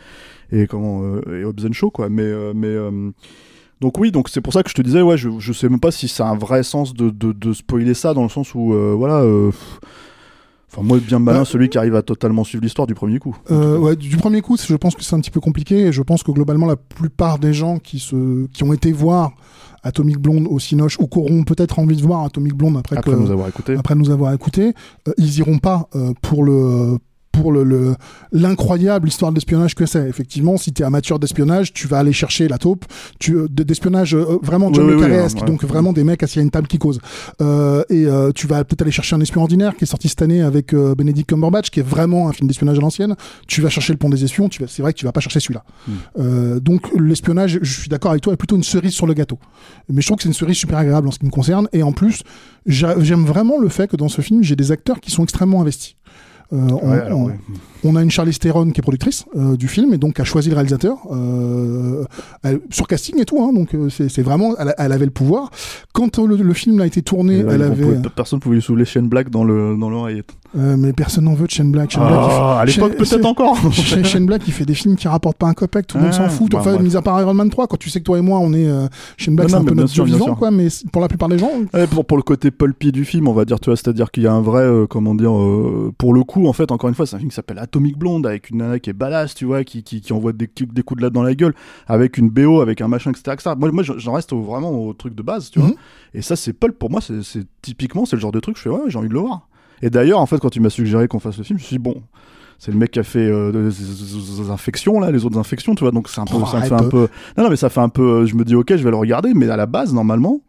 [0.53, 2.09] et comment et Hobbs Shaw, quoi.
[2.09, 2.33] Mais
[3.81, 5.81] donc oui, donc c'est pour ça que je te disais, ouais, je, je sais même
[5.81, 8.55] pas si ça a un vrai sens de, de, de spoiler ça, dans le sens
[8.55, 9.51] où, euh, voilà, euh,
[10.71, 13.37] enfin moi bien malin Bah, celui qui arrive à totalement suivre l'histoire du premier coup.
[13.51, 16.03] Euh, ouais, du premier coup, je pense que c'est un petit peu compliqué et je
[16.03, 19.33] pense que globalement, la plupart des gens qui, se, qui ont été voir
[19.83, 23.13] Atomic Blonde au Cinoche ou qui auront peut-être envie de voir Atomic Blonde après, Après
[23.13, 23.77] que, nous avoir écouté.
[23.77, 24.75] après nous avoir écouté,
[25.09, 26.99] euh, ils iront pas euh, pour le
[27.33, 27.95] pour le le-
[28.33, 30.09] l'incroyable histoire d'espionnage que c'est.
[30.09, 32.85] Effectivement, si tu es amateur d'espionnage, tu vas aller chercher la taupe,
[33.19, 35.47] tu euh, de- d'espionnage euh, vraiment John Oui, oui, ouais.
[35.47, 37.01] donc vraiment des mecs assis à une table qui causent.
[37.41, 40.23] Euh, et euh, tu vas peut-être aller chercher un espion ordinaire qui est sorti cette
[40.23, 43.15] année avec euh, Benedict Cumberbatch, qui est vraiment un film d'espionnage à l'ancienne.
[43.47, 45.21] Tu vas chercher le pont des espions, tu vas, c'est vrai que tu vas pas
[45.21, 45.65] chercher celui-là.
[45.87, 45.93] Mm.
[46.19, 49.39] Euh, donc l'espionnage, je suis d'accord avec toi, est plutôt une cerise sur le gâteau.
[49.89, 51.69] Mais je trouve que c'est une cerise super agréable en ce qui me concerne.
[51.73, 52.23] Et en plus,
[52.67, 55.61] j'a- j'aime vraiment le fait que dans ce film, j'ai des acteurs qui sont extrêmement
[55.61, 55.97] investis.
[56.53, 57.39] Euh, on, Ouais, alors, on- ouais.
[57.85, 60.49] On a une Charlize Theron qui est productrice euh, du film et donc a choisi
[60.49, 62.05] le réalisateur euh,
[62.43, 63.43] elle- sur casting et tout.
[63.43, 65.51] Hein, donc euh, c'est vraiment, elle, elle avait le pouvoir.
[65.93, 68.85] Quand le, le film a été tourné, là, elle avait, pouvait- personne pouvait lui soulever
[68.85, 70.33] Shane Black dans le dans l'oreillette.
[70.59, 71.91] euh, mais personne n'en veut de Shane Black.
[71.91, 73.57] Shane Black, fait- Ah, à l'époque peut-être encore.
[73.73, 76.17] Shane, Black, il fait des films qui rapportent pas un copec, tout le monde Ah,
[76.17, 76.51] s'en fout.
[76.51, 78.39] bah, Enfin, mis à part Iron Man 3, quand tu sais que toi et moi,
[78.41, 80.51] on est euh, Shane Black, c'est un peu notre sûr, vivant, quoi.
[80.51, 83.33] Mais pour la plupart des gens, Ouais, pour, pour le côté pulpy du film, on
[83.33, 86.15] va dire, tu vois, c'est-à-dire qu'il y a un vrai, euh, comment dire, euh, pour
[86.15, 88.51] le coup, en fait, encore une fois, c'est un film qui s'appelle Atomic Blonde, avec
[88.51, 91.05] une nana qui est badass, tu vois, qui, qui, qui envoie des, des coups de
[91.05, 91.55] latte dans la gueule,
[91.87, 93.31] avec une BO, avec un machin, etc.
[93.35, 93.51] etc.
[93.57, 95.69] Moi, moi j'en reste au- vraiment au truc de base, tu vois.
[95.69, 95.75] Mhm.
[96.15, 98.69] Et ça, c'est pulp, pour moi, c'est typiquement, c'est le genre de truc, je fais,
[98.71, 99.49] ouais, j'ai envie de le voir.
[99.83, 101.77] Et d'ailleurs, en fait, quand tu m'as suggéré qu'on fasse le film, je me suis
[101.77, 102.03] dit, bon,
[102.59, 105.93] c'est le mec qui a fait euh, des, infections, là, les autres infections, tu vois,
[105.93, 107.89] donc c'est un peu, Oh, ça fait un peu, non, non, mais ça fait un
[107.89, 110.41] peu, euh, je me dis, ok, je vais le regarder, mais à la base, normalement,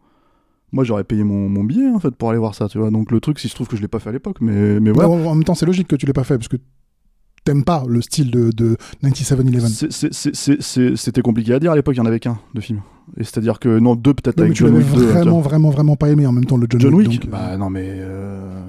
[0.72, 2.90] moi j'aurais payé mon, mon billet en fait pour aller voir ça, tu vois.
[2.90, 4.90] Donc le truc, si se trouve que je l'ai pas fait à l'époque, mais mais
[4.90, 6.56] en en même temps, c'est logique que tu l'aies pas fait parce que
[7.44, 9.68] t'aimes pas le style de, de 97-11.
[9.68, 12.20] C'est- c'est- c'est- c'est- c'est- C'était compliqué à dire à l'époque, il y en avait
[12.20, 12.80] qu'un de film.
[13.16, 15.04] Et c'est-à-dire que non, deux peut-être avec tu John Wick 2.
[15.06, 17.56] vraiment, vraiment, vraiment pas aimé en même temps le John, John Wick, donc, euh, Bah
[17.56, 17.84] non mais.
[17.86, 18.60] Euh...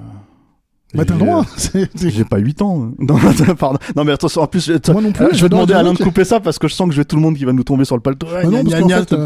[0.94, 1.44] bah, t'as le droit.
[1.74, 2.92] euh, J'ai pas 8 ans.
[2.98, 3.16] Non,
[3.58, 3.78] pardon.
[3.96, 5.26] Non mais attention, en plus, je, Moi non plus.
[5.32, 7.04] je vais demander à Alain de couper ça parce que je sens que je vais
[7.04, 8.26] tout le monde qui va nous tomber sur le paletot.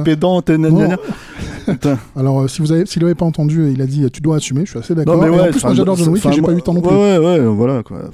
[0.05, 0.43] Pédant.
[2.17, 4.65] Alors, euh, si vous avez, s'il l'avait pas entendu, il a dit, tu dois assumer.
[4.65, 5.23] Je suis assez d'accord.
[5.23, 6.81] Mais en plus, moi, j'adore John Wick et j'ai pas moi- eu le temps non
[6.81, 6.91] plus.
[6.97, 7.99] Ouais, ouais, voilà quoi.
[7.99, 8.09] Euh,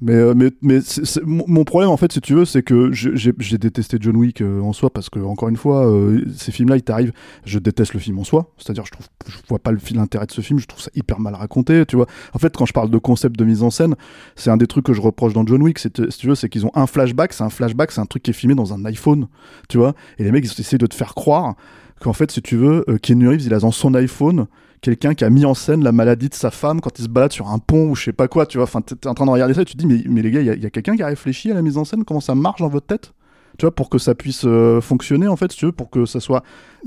[0.00, 0.78] mais mais mais
[1.24, 4.90] mon problème en fait, si tu veux, c'est que j'ai détesté John Wick en soi
[4.90, 5.90] parce que encore une fois,
[6.36, 7.12] ces films-là, ils t'arrivent.
[7.44, 10.40] Je déteste le film en soi, c'est-à-dire je trouve, je vois pas l'intérêt de ce
[10.40, 10.58] film.
[10.58, 12.06] Je trouve ça hyper mal raconté, tu vois.
[12.34, 13.94] En fait, quand je parle de concept de mise en scène,
[14.34, 15.78] c'est un des trucs que je reproche dans John Wick.
[15.78, 17.32] Si tu veux, c'est qu'ils ont un flashback.
[17.32, 19.28] C'est un flashback, c'est un truc qui est filmé dans un iPhone,
[19.68, 19.94] tu vois.
[20.18, 21.54] Et les mecs, ils essaient de te faire croire
[22.00, 24.46] qu'en fait, si tu veux, euh, Keanu Reeves, il a dans son iPhone
[24.82, 27.32] quelqu'un qui a mis en scène la maladie de sa femme quand il se balade
[27.32, 28.64] sur un pont ou je sais pas quoi, tu vois.
[28.64, 30.40] Enfin, t'es en train de regarder ça et tu te dis, mais, mais les gars,
[30.40, 32.34] il y a, a quelqu'un qui a réfléchi à la mise en scène, comment ça
[32.34, 33.12] marche dans votre tête?
[33.58, 36.04] Tu vois, pour que ça puisse euh, fonctionner, en fait, si tu veux, pour que
[36.06, 36.42] ça soit.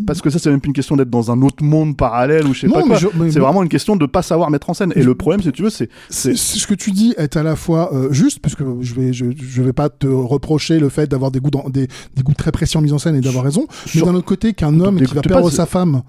[0.07, 2.53] Parce que ça, c'est même plus une question d'être dans un autre monde parallèle ou
[2.53, 2.95] je sais Non, pas quoi.
[2.97, 4.93] je- C'est vraiment une question de pas savoir mettre en scène.
[4.95, 5.89] Et le problème, si tu veux, c'est.
[6.09, 9.61] Ce que tu dis est à la fois euh, juste, puisque je vais, je, je
[9.61, 12.77] vais pas te reprocher le fait d'avoir des goûts, dans- des, des goûts très précis
[12.77, 15.21] en mise en scène et d'avoir raison, mais d'un autre côté, qu'un homme qui va
[15.21, 16.01] pas, perdre sa femme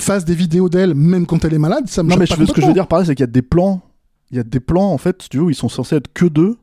[0.00, 2.52] fasse des vidéos d'elle, même quand elle est malade, ça me Non, mais pas ce
[2.52, 3.82] que je veux dire par là, c'est qu'il y a des plans.
[4.30, 6.12] Il y a des plans, en fait, si tu veux, où ils sont censés être
[6.12, 6.56] que deux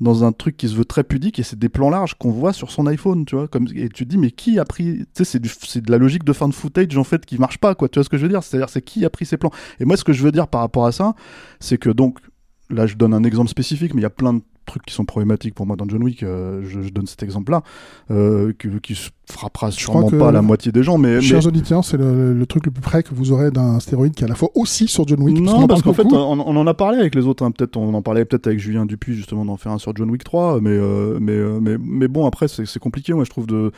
[0.00, 2.52] dans un truc qui se veut très pudique et c'est des plans larges qu'on voit
[2.52, 3.48] sur son iPhone, tu vois.
[3.48, 5.04] Comme, et tu te dis, mais qui a pris.
[5.14, 7.74] Tu sais, c'est, de la logique de fin de footage, en fait, qui marche pas,
[7.74, 7.88] quoi.
[7.88, 8.42] Tu vois ce que je veux dire?
[8.42, 9.50] C'est-à-dire, c'est qui a pris ces plans?
[9.78, 11.14] Et moi, ce que je veux dire par rapport à ça,
[11.60, 12.18] c'est que donc,
[12.70, 15.04] là, je donne un exemple spécifique, mais il y a plein de trucs qui sont
[15.04, 16.22] problématiques pour moi dans John Wick.
[16.22, 17.62] euh, je, je donne cet exemple-là,
[18.10, 21.16] euh, qui, qui se frappera sûrement pas la moitié des gens, mais.
[21.16, 24.14] mais- Chers auditeurs, c'est le, le truc le plus près que vous aurez d'un stéroïde
[24.14, 25.40] qui est à la fois aussi sur John Wick.
[25.40, 27.44] Non, parce qu'en fait, on, on en a parlé avec les autres.
[27.44, 27.50] hein.
[27.50, 30.24] Peut-être, on en parlait peut-être avec Julien Dupuis justement d'en faire un sur John Wick
[30.24, 33.72] 3, mais euh, mais mais mais bon, après, c'est compliqué, moi, je trouve de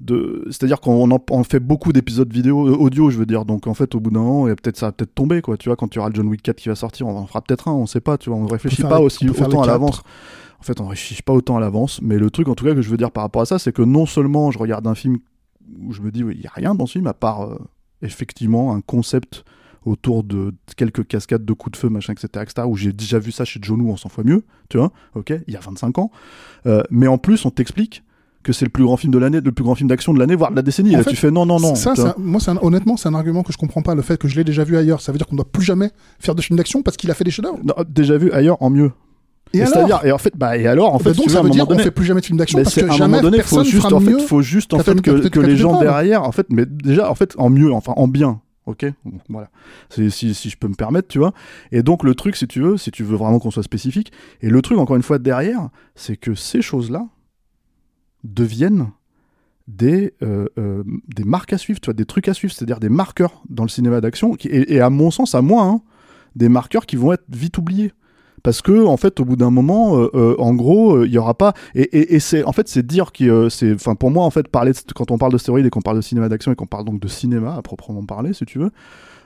[0.00, 3.44] de, c'est-à-dire qu'on en, on fait beaucoup d'épisodes vidéo, euh, audio, je veux dire.
[3.44, 5.56] Donc en fait, au bout d'un an, a peut-être ça va peut-être tomber, quoi.
[5.56, 7.40] Tu vois, quand tu auras le John Wick 4 qui va sortir, on en fera
[7.42, 8.18] peut-être un, on sait pas.
[8.18, 10.02] Tu vois, on réfléchit faire pas les- aussi on autant à l'avance.
[10.58, 12.00] En fait, on réfléchit pas autant à l'avance.
[12.02, 13.72] Mais le truc, en tout cas, que je veux dire par rapport à ça, c'est
[13.72, 15.18] que non seulement je regarde un film
[15.80, 17.58] où je me dis, oui, il y a rien dans ce film à part euh,
[18.02, 19.44] effectivement un concept
[19.84, 23.32] autour de quelques cascades de coups de feu, machin, etc., etc., où j'ai déjà vu
[23.32, 25.98] ça chez John Woo, on s'en fois mieux, tu vois, ok, il y a 25
[25.98, 26.10] ans.
[26.66, 28.02] Euh, mais en plus, on t'explique
[28.44, 30.36] que c'est le plus grand film de l'année, le plus grand film d'action de l'année,
[30.36, 30.94] voire de la décennie.
[30.94, 31.74] En là, fait, tu fais non, non, non.
[31.74, 33.94] Ça, un- moi, un- honnêtement, c'est un argument que je comprends pas.
[33.96, 35.90] Le fait que je l'ai déjà vu ailleurs, ça veut dire qu'on doit plus jamais
[36.20, 37.58] faire de film d'action parce qu'il a fait des chefs-d'œuvre.
[37.88, 38.92] Déjà vu ailleurs en mieux.
[39.52, 41.48] Et, alors et en fait, bah, et alors, en Bah fait, donc tu ça veut
[41.50, 43.36] dire qu'on fait plus jamais de film d'action parce que à un jamais moment donné,
[43.36, 46.32] personne faut juste, en fait, faut juste en Captain- fait que, les gens derrière, en
[46.32, 48.40] fait, mais déjà, en fait, en mieux, enfin, en bien.
[48.66, 48.86] Ok,
[49.28, 49.50] voilà.
[49.90, 51.34] Si, si je peux me permettre, tu vois.
[51.70, 54.48] Et donc le truc, si tu veux, si tu veux vraiment qu'on soit spécifique, et
[54.48, 57.06] le truc encore une fois derrière, c'est que ces choses-là
[58.24, 58.90] deviennent
[59.68, 60.82] des euh, euh,
[61.14, 63.68] des marques à suivre, tu vois, des trucs à suivre, c'est-à-dire des marqueurs dans le
[63.70, 65.80] cinéma d'action, et, à mon sens, à moi, hein,
[66.36, 67.92] des marqueurs qui vont être vite oubliés.
[68.42, 71.54] Parce que en fait au bout d'un moment euh, en gros il y aura pas
[71.74, 75.10] et, c'est en fait c'est dire que c'est pour moi en fait parler de- quand
[75.10, 77.08] on parle de stéroïdes et qu'on parle de cinéma d'action et qu'on parle donc de
[77.08, 78.70] cinéma à proprement parler si tu veux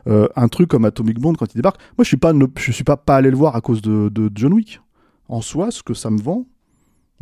[0.07, 2.97] un truc comme Atomic Blonde quand il débarque moi je suis pas ne- suis pas
[2.97, 4.81] pas allé le voir à cause de, de John Wick.
[5.29, 6.47] En soi ce que ça me vend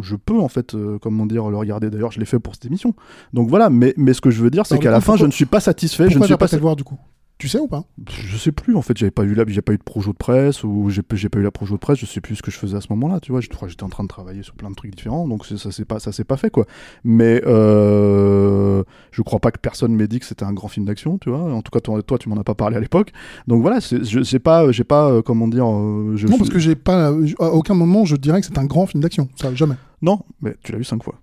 [0.01, 1.91] je peux en fait euh, comment dire le regarder.
[1.91, 2.95] D'ailleurs je l'ai fait pour cette émission.
[3.33, 5.31] Donc voilà mais mais ce que je veux dire c'est qu'à la fin je ne
[5.31, 6.99] suis pas satisfait je ne suis pas pas le voir du coup?
[7.39, 7.84] Tu sais ou pas?
[8.09, 10.16] Je sais plus en fait j'avais pas eu la j'ai pas eu de projo de
[10.16, 12.57] presse ou j'ai pas eu la projo de presse je sais plus ce que je
[12.57, 14.97] faisais à ce moment-là tu vois j'étais en train de travailler sur plein de trucs
[14.97, 16.64] différents donc ça s'est pas ça s'est pas fait quoi
[17.05, 21.18] mais euh, je crois pas que personne m'ait dit que c'était un grand film d'action
[21.18, 23.12] tu vois en tout cas toi, toi tu m'en as pas parlé à l'époque
[23.47, 26.59] donc voilà je j'ai pas j'ai pas euh, comment dire euh, je, Non, parce que
[26.59, 27.09] j'ai pas.
[27.39, 29.28] À aucun moment je dirais que c'est un grand film d'action.
[29.37, 29.74] Ça, jamais.
[30.01, 31.16] non mais tu l'as vu cinq fois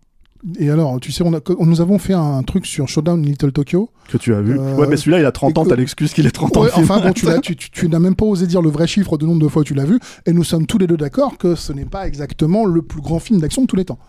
[0.60, 3.90] Et alors, tu sais, on a, nous avons fait un truc sur Showdown Little Tokyo.
[4.10, 6.26] que tu as vu Euh, ouais mais celui-là il a 30 ans t'as l'excuse qu'il
[6.28, 6.84] est 30 ans Ouais, film.
[6.84, 9.18] enfin bon, tu, l'as- tu, tu- tu n'as même pas osé dire le vrai chiffre
[9.18, 11.38] de nombre de fois où tu l'as vu, et nous sommes tous les deux d'accord
[11.38, 14.00] que ce n'est pas exactement le plus grand film d'action de tous les temps.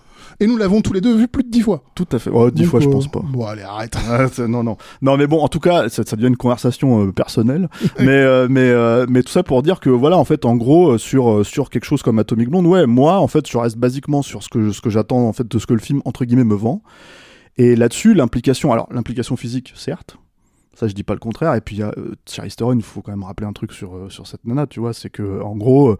[0.40, 1.82] Et nous l'avons tous les deux vu plus de dix fois.
[1.94, 3.96] tout à fait oh, dix Donc, fois je euh, pense pas Bon, allez, arrête.
[4.10, 7.12] Ah, non, non, non, mais bon, en tout cas, ça, ça devient une conversation euh,
[7.12, 7.68] personnelle.
[7.98, 10.98] mais, euh, mais, euh, mais tout ça pour dire que voilà, en fait, en gros,
[10.98, 14.42] sur sur quelque chose comme Atomic Blonde, ouais, moi, en fait, je reste basiquement sur
[14.42, 16.54] ce que ce que j'attends en fait de ce que le film entre guillemets me
[16.54, 16.82] vend.
[17.56, 20.18] Et là-dessus, l'implication, alors l'implication physique, certes.
[20.76, 21.54] Ça, je dis pas le contraire.
[21.54, 23.72] Et puis, il y a, euh, Charlize Theron, il faut quand même rappeler un truc
[23.72, 24.92] sur, euh, sur cette nana, tu vois.
[24.92, 25.96] C'est que, en gros, euh,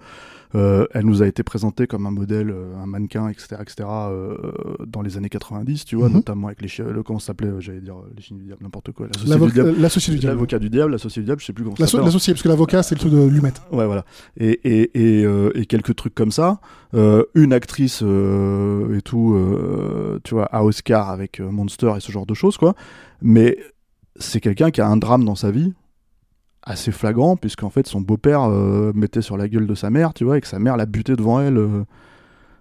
[0.57, 4.37] euh, elle nous a été présentée comme un modèle, euh, un mannequin, etc., etc., euh,
[4.87, 6.15] dans les années 90, tu vois, Mhm.
[6.15, 8.93] notamment avec les chiens, le, comment ça s'appelait, j'allais dire, les chiens du diable, n'importe
[8.93, 9.07] quoi.
[9.09, 9.75] L'associé du diable.
[9.81, 10.35] L'associé du diable.
[10.37, 12.05] L'avocat du diable, l'associé du diable, je sais plus comment ça s'appelle.
[12.07, 13.53] L'associé, parce que l'avocat, c'est le truc de Lumet.
[13.73, 14.05] Ouais, voilà.
[14.37, 16.61] Et, et, et, euh, et quelques trucs comme ça.
[16.95, 22.13] Euh, une actrice euh, et tout, euh, tu vois, à Oscar avec Monster et ce
[22.13, 22.75] genre de choses, quoi.
[23.21, 23.59] Mais
[24.17, 25.73] c'est quelqu'un qui a un drame dans sa vie
[26.63, 30.25] assez flagrant, puisqu'en fait, son beau-père euh, mettait sur la gueule de sa mère, tu
[30.25, 31.59] vois, et que sa mère l'a buté devant elle.
[31.59, 31.85] euh,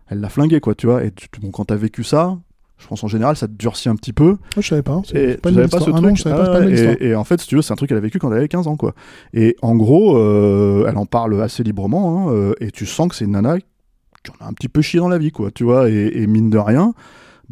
[0.10, 1.04] elle l'a flingué, quoi, tu vois.
[1.06, 2.38] Et tu- bon, quand t'as vécu ça,
[2.80, 4.36] Je pense en général, ça te durcit un petit peu.
[4.58, 5.02] Oh, je savais pas.
[5.06, 5.90] c'est Et pas tu une savais pas ce.
[5.90, 7.62] Ah truc non, je savais pas, Ah pas et, et en fait, si tu veux,
[7.62, 8.94] c'est un truc qu'elle a vécu quand elle avait 15 ans, quoi.
[9.34, 13.24] Et en gros, euh, elle en parle assez librement, hein, et tu sens que c'est
[13.24, 15.90] une nana qui en a un petit peu chié dans la vie, quoi, tu vois.
[15.90, 16.94] Et, et mine de rien,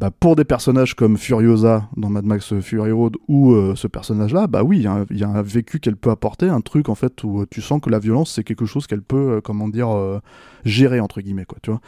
[0.01, 4.47] bah, pour des personnages comme Furiosa dans Mad Max Fury Road ou euh, ce personnage-là,
[4.47, 4.83] bah oui, il
[5.19, 7.79] y a un- vécu qu'elle peut apporter, un truc en fait où euh, tu sens
[7.79, 10.19] que la violence c'est quelque chose qu'elle peut, euh, comment dire, euh,
[10.65, 11.81] gérer entre guillemets, quoi, tu vois.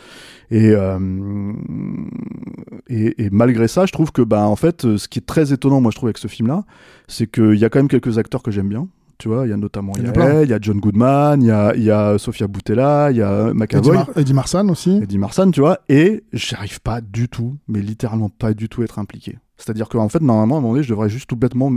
[0.51, 1.53] Et, euh,
[2.87, 5.51] et, et malgré ça, je trouve que bah en fait, euh, ce qui est très
[5.51, 6.65] étonnant, moi je trouve avec ce film-là,
[7.07, 8.87] c'est qu'il y a quand même quelques acteurs que j'aime bien.
[9.19, 11.47] Tu vois, il y a notamment Il y a il y, a, John Goodman, il
[11.47, 13.95] y a, il y a Sofia Boutella, il y a Eddie, McAvoy.
[13.95, 14.99] Mar- Eddie Marsan aussi.
[15.01, 18.99] Eddie Marsan, tu vois, et j'arrive pas du tout, mais littéralement pas du tout être
[18.99, 19.37] impliqué.
[19.57, 21.71] C'est-à-dire qu'en fait, normalement, à un moment donné, je devrais juste tout bêtement,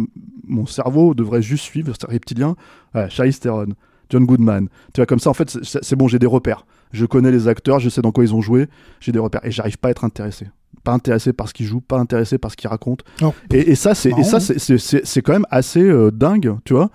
[0.47, 2.57] mon cerveau devrait juste suivre ce reptilien,
[2.93, 3.67] voilà, Charlize Theron,
[4.11, 4.69] John Goodman.
[4.95, 6.65] Tu vois, comme ça, en fait, c'est- bon, j'ai des repères.
[6.93, 8.67] Je connais les acteurs, je sais dans quoi ils ont joué,
[9.01, 10.49] j'ai des repères, et j'arrive pas à être intéressé.
[10.85, 13.05] Pas intéressé par ce qu'ils jouent, pas intéressé par ce qu'ils racontent.
[13.21, 14.77] Alors, Et, et ça, c'est ça, hein.
[15.05, 16.91] c'est quand même assez euh, dingue, tu vois,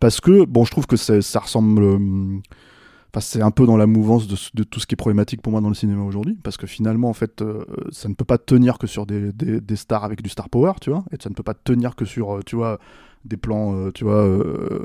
[0.00, 1.82] parce que bon, je trouve que ça ressemble.
[1.82, 2.40] euh,
[3.12, 5.60] Enfin, c'est un peu dans la mouvance de, tout ce qui est problématique pour moi
[5.60, 8.78] dans le cinéma aujourd'hui, parce que finalement, en fait, euh, ça ne peut pas tenir
[8.78, 9.32] que sur des,
[9.74, 12.36] stars avec du star power, tu vois, et ça ne peut pas tenir que sur,
[12.36, 12.78] euh, tu vois,
[13.24, 14.24] des plans, tu vois,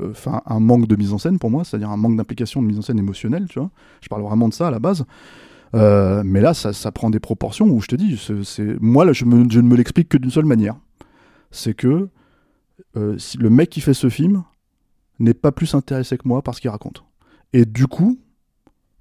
[0.10, 2.80] enfin, un manque de mise en scène pour moi, c'est-à-dire un manque d'implication de mise
[2.80, 3.70] en scène émotionnelle, tu vois.
[4.02, 5.06] Je parle vraiment de ça à la base.
[5.74, 8.20] Mais là, ça, prend des proportions où je te dis,
[8.82, 10.76] moi, là, je, ne me l'explique que d'une seule manière.
[11.52, 12.10] C'est que
[12.96, 14.44] le mec qui fait ce film
[15.20, 17.04] n'est pas plus intéressé que moi par ce qu'il raconte.
[17.54, 18.20] Et du coup,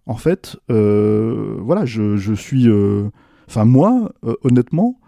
[0.07, 2.69] en fait, euh, voilà, je, suis.
[2.69, 3.11] euh,
[3.49, 4.99] Enfin, moi, euh, honnêtement,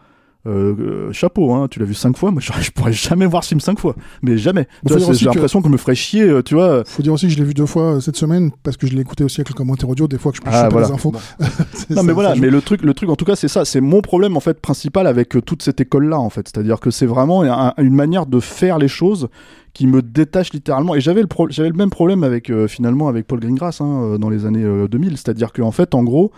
[0.47, 3.49] euh, chapeau, hein, tu l'as vu cinq fois, moi je, je pourrais jamais voir ce
[3.51, 4.69] film cinq fois, mais jamais.
[4.87, 6.85] J'ai l'impression qu'on me ferait chier, euh, tu vois.
[6.87, 8.95] Faut dire aussi que je l'ai vu deux fois euh, cette semaine parce que je
[8.95, 10.07] l'ai écouté aussi avec le commentaire audio.
[10.09, 10.87] Des fois que je peux Ah, voilà.
[10.89, 11.11] les infos.
[11.11, 11.19] Bon.
[11.73, 13.65] C'est Non ça, mais voilà, mais le truc, le truc en tout cas c'est ça,
[13.65, 16.81] c'est mon problème en fait principal avec euh, toute cette école là en fait, c'est-à-dire
[16.81, 19.29] que c'est vraiment un- une manière de faire les choses
[19.75, 20.95] qui me détache littéralement.
[20.95, 24.17] Et j'avais le pro- j'avais le même problème avec euh, finalement avec Paul Greengrass hein,
[24.19, 26.33] dans les années euh, 2000, c'est-à-dire qu'en fait en gros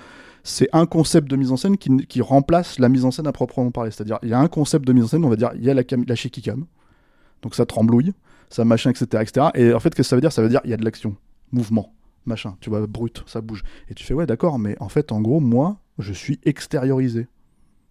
[0.49, 3.70] c'est un concept de mise en scène qui, remplace la mise en scène à proprement
[3.70, 3.90] parler.
[3.90, 5.70] C'est-à-dire il y a un concept de mise en scène, on va dire il y
[5.70, 6.66] a la, cam- la shaky cam,
[7.42, 8.12] donc ça tremblouille,
[8.51, 9.46] ça machin etc etc.
[9.55, 10.32] Et en fait qu'est-ce que ça veut dire?
[10.32, 11.16] Ça veut dire il y a de l'action,
[11.53, 11.92] mouvement
[12.28, 13.62] machin, tu vois, brut, ça bouge.
[13.88, 17.26] Et tu fais, ouais, d'accord, mais en fait, en gros, moi, je suis extériorisé.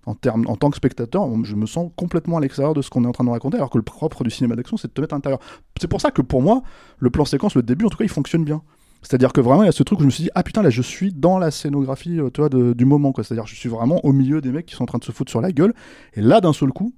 [0.05, 3.07] En, en tant que spectateur, je me sens complètement à l'extérieur de ce qu'on est
[3.07, 5.13] en train de raconter, alors que le propre du cinéma d'action, c'est de te mettre
[5.13, 5.39] à l'intérieur.
[5.81, 6.61] C'est pour ça que pour moi,
[6.99, 8.61] le plan séquence, le début, en tout cas, il fonctionne bien.
[9.01, 10.61] C'est-à-dire que vraiment, il y a ce truc où je me suis dit, ah putain,
[10.61, 13.11] là, je suis dans la scénographie euh, du moment.
[13.11, 13.23] quoi.
[13.23, 15.29] C'est-à-dire, je suis vraiment au milieu des mecs qui sont en train de se foutre
[15.29, 15.73] sur la gueule.
[16.15, 16.93] Et là, d'un seul coup,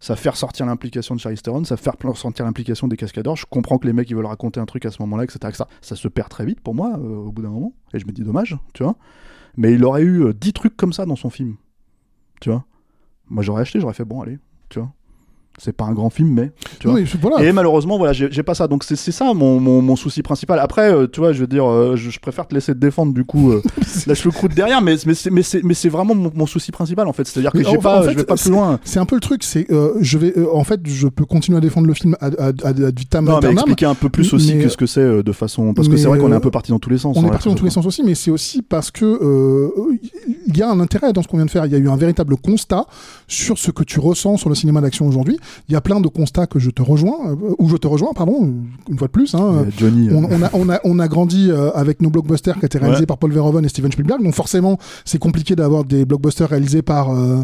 [0.00, 3.36] ça fait ressortir l'implication de Charlize Theron, ça fait ressortir l'implication des cascadeurs.
[3.36, 5.64] Je comprends que les mecs ils veulent raconter un truc à ce moment-là, etc.
[5.80, 8.12] Ça se perd très vite pour moi euh, au bout d'un moment, et je me
[8.12, 8.96] dis dommage, tu vois.
[9.56, 11.56] Mais il aurait eu euh, 10 trucs comme ça dans son film,
[12.40, 12.64] tu vois.
[13.28, 14.92] Moi j'aurais acheté, j'aurais fait bon, allez, tu vois.
[15.58, 16.96] C'est pas un grand film, mais tu vois.
[16.96, 17.44] Oui, voilà.
[17.44, 18.68] Et malheureusement, voilà, j'ai pas ça.
[18.68, 20.58] Donc c'est ça mon, mon, mon souci principal.
[20.60, 23.12] Après, euh, tu vois, je veux dire, euh, je, je préfère te laisser te défendre
[23.12, 23.52] du coup.
[23.52, 23.62] Euh,
[24.06, 27.26] lâche le croûte derrière, mais, mais c'est vraiment mon, mon souci principal en fait.
[27.26, 28.78] C'est-à-dire que j'ai pas, en fait, je vais pas plus loin.
[28.84, 31.60] C'est un peu le truc, c'est euh, je vais en fait je peux continuer à
[31.60, 34.64] défendre le film ad, ad, ad vitam Non, mais expliquer un peu plus aussi Mais-
[34.64, 35.74] que ce que c'est de façon.
[35.74, 37.16] Parce que c'est vrai qu'on est un peu parti dans tous les sens.
[37.16, 39.70] On hein, est parti dans tous les sens aussi, mais c'est aussi parce que
[40.46, 41.66] il y a un intérêt dans ce qu'on vient de faire.
[41.66, 42.86] Il y a eu un véritable constat
[43.26, 45.38] sur ce que tu ressens sur le cinéma d'action aujourd'hui.
[45.68, 48.12] Il y a plein de constats que je te rejoins, euh, ou je te rejoins,
[48.14, 48.54] pardon,
[48.88, 49.34] une fois de plus.
[49.34, 50.08] Hein, Euh, Johnny.
[50.08, 52.78] euh, on, on a, on, a, on a grandi euh, avec nos blockbusters qui étaient
[52.78, 53.06] réalisés Ouais.
[53.06, 57.10] par Paul Verhoeven et Steven Spielberg, donc forcément c'est compliqué d'avoir des blockbusters réalisés par
[57.12, 57.42] euh,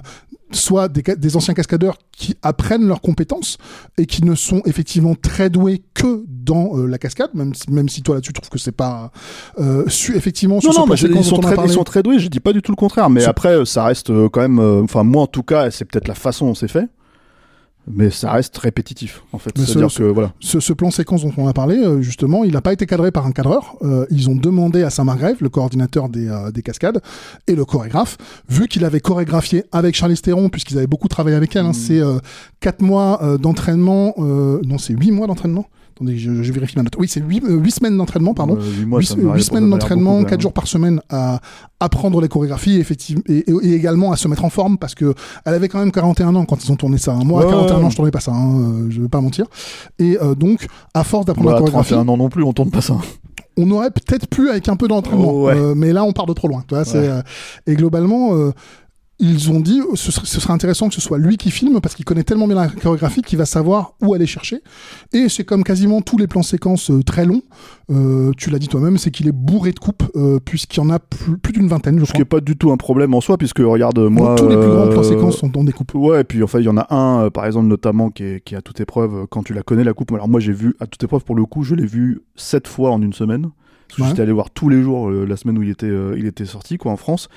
[0.53, 3.59] soit des, des anciens cascadeurs qui apprennent leurs compétences
[3.99, 7.89] et qui ne sont effectivement très doués que dans euh, la cascade, même si, même
[7.89, 9.11] si toi là-dessus tu trouves que c'est pas
[9.59, 11.71] euh, su, effectivement sur Non, non, mais je- ils sont, très, parlé.
[11.71, 13.65] ils sont très doués, je dis pas du tout le contraire, mais Ce- après, euh,
[13.65, 14.59] ça reste euh, quand même.
[14.61, 16.87] euh, Enfin, moi en tout cas, c'est peut-être la façon dont c'est fait,
[17.91, 19.51] mais ça reste répétitif en fait.
[19.57, 20.32] C'est-à-dire ce- que voilà.
[20.41, 23.11] Ce, ce plan séquence dont on a parlé, euh, justement, il n'a pas été cadré
[23.12, 23.76] par un cadreur.
[23.82, 27.01] Euh, ils ont demandé à Saint-Margrève, le coordinateur des, euh, des cascades,
[27.47, 28.16] et le chorégraphe,
[28.49, 31.74] vu qu'il avait chorégraphié avec Charlize Theron, puisqu'ils avaient beaucoup travaillé avec elle, hein, Mm.
[31.74, 32.18] c'est euh,
[32.61, 35.66] 4 mois d'entraînement, non, c'est 8 mois d'entraînement.
[35.97, 36.95] Attendez, je, je vérifie ma note.
[36.99, 38.57] Oui, c'est 8, semaines d'entraînement, pardon.
[38.57, 40.42] Euh, huit mois, 8, ça me paraît- ça semaines me paraît d'entraînement, beaucoup, 4 quand
[40.42, 41.40] jours par semaine à
[41.78, 45.14] apprendre les chorégraphies effectivement, et, également à se mettre en forme parce que
[45.45, 47.12] elle avait quand même 41 ans quand ils ont tourné ça.
[47.12, 47.22] hein.
[47.24, 47.84] Moi, à Ouais, 41 ouais.
[47.84, 49.47] ans, je tournais pas ça, hein, euh, je vais pas mentir.
[50.01, 52.70] Et euh, donc, à force d'apprendre Voilà, la chorégraphie, 31 ans non plus, on tourne
[52.72, 52.97] pas ça.
[53.57, 55.30] on aurait peut-être pu avec un peu d'entraînement.
[55.32, 55.55] Oh, ouais.
[55.57, 56.64] Euh, mais là, on part de trop loin.
[56.66, 57.09] Tu vois, c'est, Ouais.
[57.09, 57.22] euh,
[57.68, 58.51] et globalement, euh,
[59.21, 61.95] ils ont dit ce serait, ce serait intéressant que ce soit lui qui filme parce
[61.95, 64.61] qu'il connaît tellement bien la chorégraphie qu'il va savoir où aller chercher.
[65.12, 67.43] Et c'est comme quasiment tous les plans séquences euh, très longs.
[67.93, 70.91] Euh, tu l'as dit toi-même, c'est qu'il est bourré de coupes euh, puisqu'il y en
[70.91, 72.23] a plus, plus d'une vingtaine, je Ce qui crois.
[72.23, 74.35] est pas du tout un problème en soi, puisque regarde, moi.
[74.37, 75.95] tous les plus grands plans séquences sont dans des coupes.
[75.95, 78.55] Ouais, et puis enfin, il y en a un, par exemple, notamment, qui est, qui
[78.55, 80.11] est à toute épreuve, quand tu la connais, la coupe.
[80.12, 82.91] Alors, moi, j'ai vu à toute épreuve, pour le coup, je l'ai vu sept fois
[82.91, 83.51] en une semaine.
[83.89, 84.09] Parce que Ouais.
[84.09, 86.91] j'étais allé voir tous les jours la semaine où il était, il était sorti, quoi,
[86.91, 87.29] en France.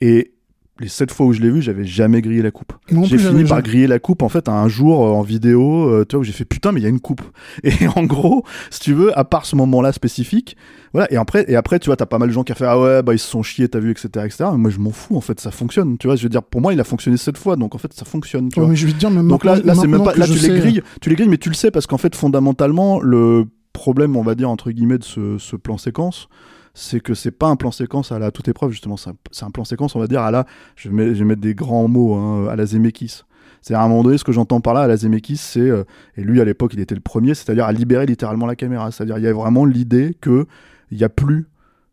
[0.00, 0.31] Et
[0.80, 2.72] les sept fois où je l'ai vu, j'avais jamais grillé la coupe.
[3.04, 6.16] J'ai fini par griller la coupe en fait un jour euh, en vidéo, euh, tu
[6.16, 7.20] vois, où j'ai fait putain mais il y a une coupe.
[7.62, 10.56] Et en gros, si tu veux, à part ce moment-là spécifique,
[10.92, 11.12] voilà.
[11.12, 12.80] Et après, et après, tu vois, t'as pas mal de gens qui ont fait ah
[12.80, 14.44] ouais bah ils se sont chiés, t'as vu, etc., etc.
[14.56, 15.98] Moi je m'en fous en fait, ça fonctionne.
[15.98, 17.92] Tu vois, je veux dire, pour moi il a fonctionné sept fois, donc en fait
[17.92, 18.48] ça fonctionne.
[18.48, 18.70] Tu Ouais, vois.
[18.70, 20.38] mais je vais te dire, même Donc là, là c'est même pas, là tu les
[20.38, 23.44] sais- grilles, tu les grilles, mais tu le sais parce qu'en fait fondamentalement le
[23.74, 26.28] problème, on va dire entre guillemets de ce, ce plan séquence,
[26.74, 29.64] c'est que c'est pas un plan séquence à la toute épreuve justement, c'est un, plan
[29.64, 30.46] séquence, on va dire à la,
[30.76, 33.22] je vais, mettre- des grands mots, hein, à la Zemeckis.
[33.60, 35.84] C'est à un moment donné, ce que j'entends par là, à la Zemeckis, c'est, euh,
[36.16, 39.18] et lui à l'époque il était le premier, c'est-à-dire à libérer littéralement la caméra, c'est-à-dire
[39.18, 40.46] il y a vraiment l'idée que
[40.90, 41.46] il y a plus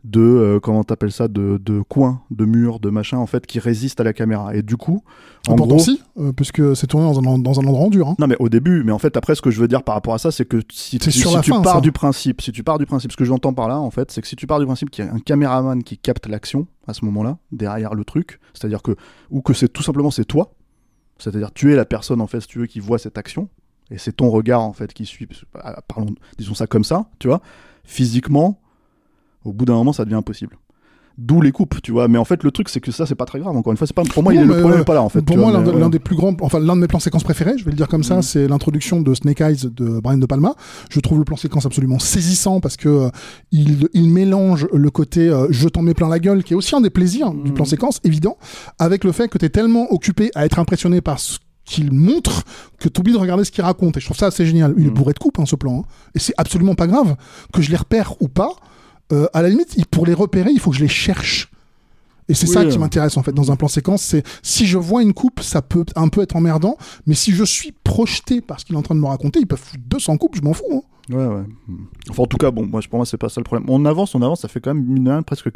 [0.09, 3.59] de euh, comment t'appelles ça de, de coins de murs de machin en fait qui
[3.59, 5.03] résistent à la caméra et du coup
[5.47, 8.07] en Pourtant, gros si, euh, puisque c'est tourné dans un, dans un endroit dur.
[8.07, 8.15] Hein.
[8.19, 10.13] non mais au début, mais en fait après ce que je veux dire par rapport
[10.13, 11.81] à ça, c'est que si, C'est tu, si tu pars ça.
[11.81, 14.21] du principe, si tu pars du principe, ce que j'entends par là en fait, c'est
[14.21, 16.93] que si tu pars du principe qu'il y a un caméraman qui capte l'action à
[16.93, 18.95] ce moment-là derrière le truc, c'est-à-dire que
[19.29, 20.53] ou que c'est tout simplement c'est toi,
[21.19, 23.47] c'est-à-dire tu es la personne en fait si tu veux qui voit cette action
[23.91, 27.27] et c'est ton regard en fait qui suit, ah, parlons, disons ça comme ça, tu
[27.27, 27.41] vois,
[27.83, 28.59] physiquement,
[29.45, 30.57] au bout d'un moment ça devient impossible.
[31.17, 32.07] D'où les coupes, tu vois.
[32.07, 33.53] Mais en fait, le truc, c'est que ça, c'est pas très grave.
[33.57, 35.01] Encore une fois, c'est pas pour moi, Non, il est, le problème euh, pas là,
[35.01, 35.21] en fait.
[35.21, 35.89] Pour moi, l'un de- ouais.
[35.89, 38.03] des plus grands, enfin l'un de mes plans séquences préférés, je vais le dire comme
[38.03, 38.21] ça, Mhm.
[38.21, 40.55] c'est l'introduction de Snake Eyes de Brian De Palma.
[40.89, 43.09] Je trouve le plan séquence absolument saisissant parce que euh,
[43.51, 46.73] il, il mélange le côté euh, je t'en mets plein la gueule, qui est aussi
[46.73, 47.53] un des plaisirs du Mhm.
[47.53, 48.37] plan séquence, évident,
[48.77, 52.43] avec le fait que tu es tellement occupé à être impressionné par ce qu'il montre
[52.79, 53.97] que tu oublies de regarder ce qu'il raconte.
[53.97, 54.73] Et je trouve ça assez génial.
[54.77, 54.93] Il est Mhm.
[54.93, 55.79] bourré de coupe, hein, ce plan.
[55.81, 55.83] hein.
[56.15, 57.17] Et c'est absolument pas grave
[57.51, 58.51] que je les repère ou pas.
[59.11, 61.49] Euh, à la limite, pour les repérer, il faut que je les cherche.
[62.27, 64.77] Et c'est Oui, ça qui m'intéresse en fait dans un plan séquence, c'est si je
[64.77, 68.59] vois une coupe, ça peut un peu être emmerdant, mais si je suis projeté par
[68.59, 70.53] ce qu'il est en train de me raconter, ils peuvent foutre 200 coupes, je m'en
[70.53, 70.63] fous.
[70.71, 70.81] hein.
[71.11, 71.43] Ouais, ouais.
[72.11, 73.67] Enfin, en tout cas, bon, moi, pour moi, c'est pas ça le problème.
[73.67, 75.51] On avance, on avance, ça fait quand même, rien, presque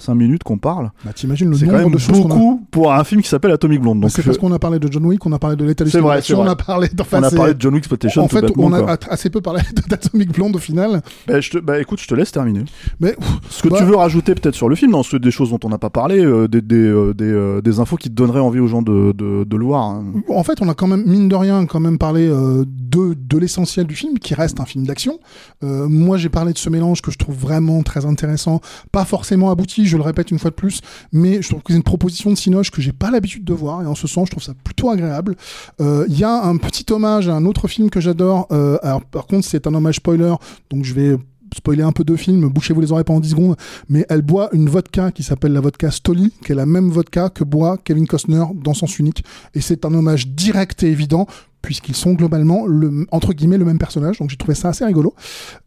[0.00, 0.90] 45 minutes qu'on parle.
[1.04, 2.22] Bah t'imagines le C'est quand nombre même de choses a.
[2.22, 3.98] beaucoup pour un film qui s'appelle Atomic Blonde.
[4.00, 5.90] Bah, Donc, c'est parce qu'on a parlé de John Wick, on a parlé de Lethal
[5.90, 6.52] C'est vrai, Instruction, c'est on vrai.
[6.52, 8.96] a parlé d'enfin, on a parlé de John Wick Exploitation En fait, on a quoi.
[9.10, 11.02] assez peu parlé d'Atomic Blonde au final.
[11.26, 12.64] Bah, je te- bah, écoute, je te laisse terminer.
[12.98, 13.14] Mais
[13.50, 15.68] Ce que Bah- tu veux rajouter peut-être sur le film, non, des choses dont on
[15.68, 18.60] n'a pas parlé, euh, des, des, euh, des, euh, des infos qui te donneraient envie
[18.60, 19.82] aux gens de, de, de le voir.
[19.84, 20.04] hein.
[20.28, 23.86] En fait, on a quand même, mine de rien, quand même parlé de, de l'essentiel
[23.86, 25.18] du film, qui reste un film d'action.
[25.62, 28.60] Moi, j'ai parlé de ce mélange que je trouve vraiment très intéressant,
[28.92, 30.80] pas forcément abouti, je le répète une fois de plus,
[31.12, 33.82] mais je trouve que c'est une proposition de Cinoche que j'ai pas l'habitude de voir,
[33.82, 35.36] et en ce sens, je trouve ça plutôt agréable.
[35.80, 38.46] Euh, Il y a un petit hommage à un autre film que j'adore.
[38.52, 40.34] euh, alors, par contre, c'est un hommage spoiler,
[40.70, 41.16] donc je vais
[41.54, 43.56] spoiler un peu de film, bouchez-vous les oreilles pendant 10 secondes,
[43.88, 47.28] mais elle boit une vodka qui s'appelle la vodka Stoli, qui est la même vodka
[47.28, 49.24] que boit Kevin Costner dans Sens Unique.
[49.54, 51.26] Et c'est un hommage direct et évident,
[51.62, 54.18] puisqu'ils sont globalement, le, entre guillemets, le même personnage.
[54.18, 55.14] Donc j'ai trouvé ça assez rigolo.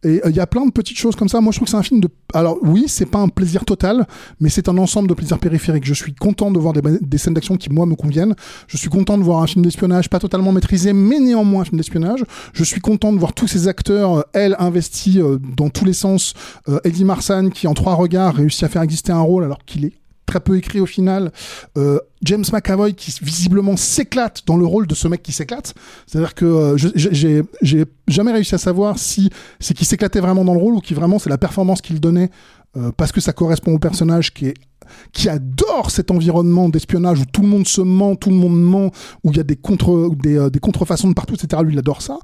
[0.03, 1.41] Et euh, il y a plein de petites choses comme ça.
[1.41, 2.09] Moi, je trouve que c'est un film de...
[2.33, 4.07] Alors oui, c'est pas un plaisir total,
[4.39, 5.85] mais c'est un ensemble de plaisirs périphériques.
[5.85, 8.35] Je suis content de voir des, des scènes d'action qui, moi, me conviennent.
[8.67, 11.77] Je suis content de voir un film d'espionnage pas totalement maîtrisé, mais néanmoins un film
[11.77, 12.23] d'espionnage.
[12.53, 15.93] Je suis content de voir tous ces acteurs, euh, elle, investis euh, dans tous les
[15.93, 16.33] sens.
[16.69, 19.85] Euh, Eddie Marsan, qui en trois regards réussit à faire exister un rôle alors qu'il
[19.85, 19.93] est
[20.33, 21.31] très peu écrit au final.
[21.77, 25.75] Euh, James McAvoy qui visiblement s'éclate dans le rôle de ce mec qui s'éclate.
[26.07, 29.29] C'est-à-dire que euh, j'ai jamais réussi à savoir si
[29.59, 32.31] c'est qu'il s'éclatait vraiment dans le rôle ou qui vraiment c'est la performance qu'il donnait
[32.75, 37.47] euh, parce que ça correspond au personnage qui adore cet environnement d'espionnage où tout le
[37.47, 38.91] monde se ment, tout le monde ment,
[39.23, 41.61] où il y a des contre des, des contrefaçons de partout, etc.
[41.63, 42.17] Lui, il adore ça.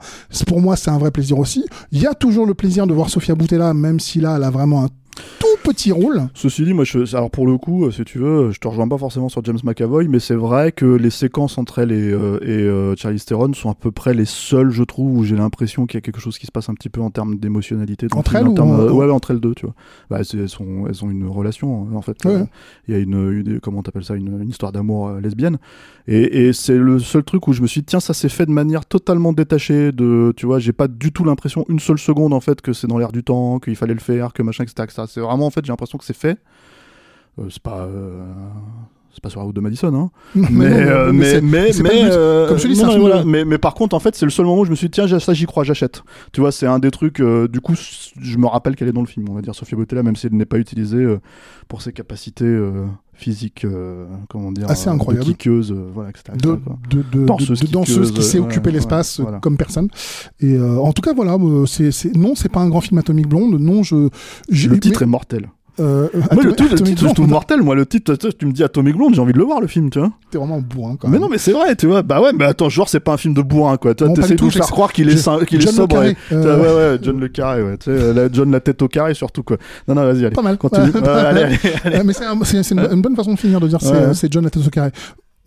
[0.48, 1.64] Pour moi, c'est un vrai plaisir aussi.
[1.92, 4.50] Il y a toujours le plaisir de voir Sofia Boutella, même si là, elle a
[4.50, 4.90] vraiment un
[5.40, 6.22] tout petit rôle.
[6.34, 8.88] Ceci dit, moi, je, alors pour le coup, euh, si tu veux, je te rejoins
[8.88, 12.40] pas forcément sur James McAvoy, mais c'est vrai que les séquences entre elle et, euh,
[12.42, 15.86] et euh, Charlize Theron sont à peu près les seules, je trouve, où j'ai l'impression
[15.86, 18.08] qu'il y a quelque chose qui se passe un petit peu en termes d'émotionnalité.
[18.12, 19.76] Entre elles en ou termes, euh, Ouais, ouais, entre elles deux, tu vois.
[20.10, 22.18] Bah, elles, sont, elles ont une relation, en fait.
[22.26, 22.44] Ouais.
[22.88, 25.58] Il y a une, une- comment t'appelles ça, une, une histoire d'amour lesbienne.
[26.08, 28.46] Et, et c'est le seul truc où je me suis dit, tiens, ça s'est fait
[28.46, 32.34] de manière totalement détachée de, tu vois, j'ai pas du tout l'impression, une seule seconde,
[32.34, 34.84] en fait, que c'est dans l'air du temps, qu'il fallait le faire, que machin, etc.
[34.86, 35.04] etc.
[35.10, 36.38] C'est vraiment, en fait, j'ai l'impression que c'est fait.
[37.40, 37.80] Euh, c'est pas.
[37.86, 38.24] euh,
[39.14, 40.10] c'est pas sur la route de Madison, hein.
[40.52, 42.12] Mais, euh, mais, mais, mais, le but.
[42.12, 43.24] euh, Comme je dis, non, mais voilà.
[43.26, 44.92] mais, mais par contre, en fait, c'est le seul moment où je me suis dit,
[44.92, 46.04] tiens, ça, j'y crois, j'achète.
[46.32, 49.02] Tu vois, c'est un des trucs, euh, du coup, je me rappelle qu'elle est dans
[49.02, 51.20] le film, on va dire, Sophia Boutella, même si elle n'est pas utilisée euh,
[51.68, 55.26] pour ses capacités euh, physiques, euh, comment dire, Assez euh, incroyable.
[55.26, 56.34] de kickeuse, euh, voilà, etc.
[56.42, 56.60] de,
[56.96, 59.40] de, de, Danseuse de- de danseuse qui sait occuper ouais, l'espace voilà.
[59.40, 59.90] comme personne.
[60.40, 63.60] Et euh, en tout cas, voilà, c'est, non, c'est pas un grand film Atomic Blonde.
[63.60, 64.10] Non, je.
[64.50, 65.50] j'ai- Le titre mais, est mortel.
[65.80, 67.62] Euh, Moi, le titre, le Atomic titre, je trouve mortel.
[67.62, 69.90] Moi, le titre, tu me dis Atomic Blonde, j'ai envie de le voir, le film,
[69.90, 70.12] tu vois.
[70.32, 72.02] T'es vraiment bourrin quand Mais non, mais c'est vrai, tu vois.
[72.02, 73.96] Bah ouais, mais attends, genre, c'est pas un film de bourrin, quoi.
[73.96, 75.98] Tu du de tout, nous faire croire qu'il est, qu'il est John Le sobre.
[76.32, 77.78] Euh, Ouais, ouais, John Le Carré, ouais.
[77.78, 79.58] Tu sais, John la tête au carré, surtout, quoi.
[79.88, 80.36] Non, non, vas-y, allez.
[80.36, 80.58] Pas mal.
[80.58, 80.92] Continue.
[82.06, 83.80] Mais c'est, un- c'est, c'est une, bonne façon de finir de dire
[84.14, 84.92] c'est John la tête au carré.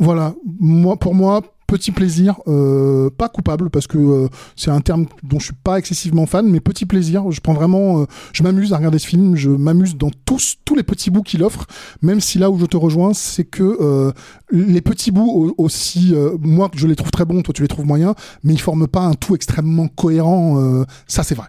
[0.02, 5.06] Voilà, moi, pour moi, petit plaisir, euh, pas coupable parce que euh, c'est un terme
[5.22, 7.30] dont je suis pas excessivement fan, mais petit plaisir.
[7.30, 10.74] Je prends vraiment, euh, je m'amuse à regarder ce film, je m'amuse dans tous tous
[10.74, 11.66] les petits bouts qu'il offre.
[12.02, 14.10] Même si là où je te rejoins, c'est que euh,
[14.50, 17.86] les petits bouts au- aussi, moi je les trouve très bons, toi tu les trouves
[17.86, 20.84] moyens, mais ils forment pas un tout extrêmement cohérent.
[21.06, 21.46] ça c'est vrai.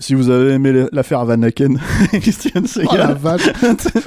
[0.00, 1.78] Si vous avez aimé l'affaire Van Aken,
[2.12, 3.16] Christian Oh la Segal.
[3.18, 3.48] vache,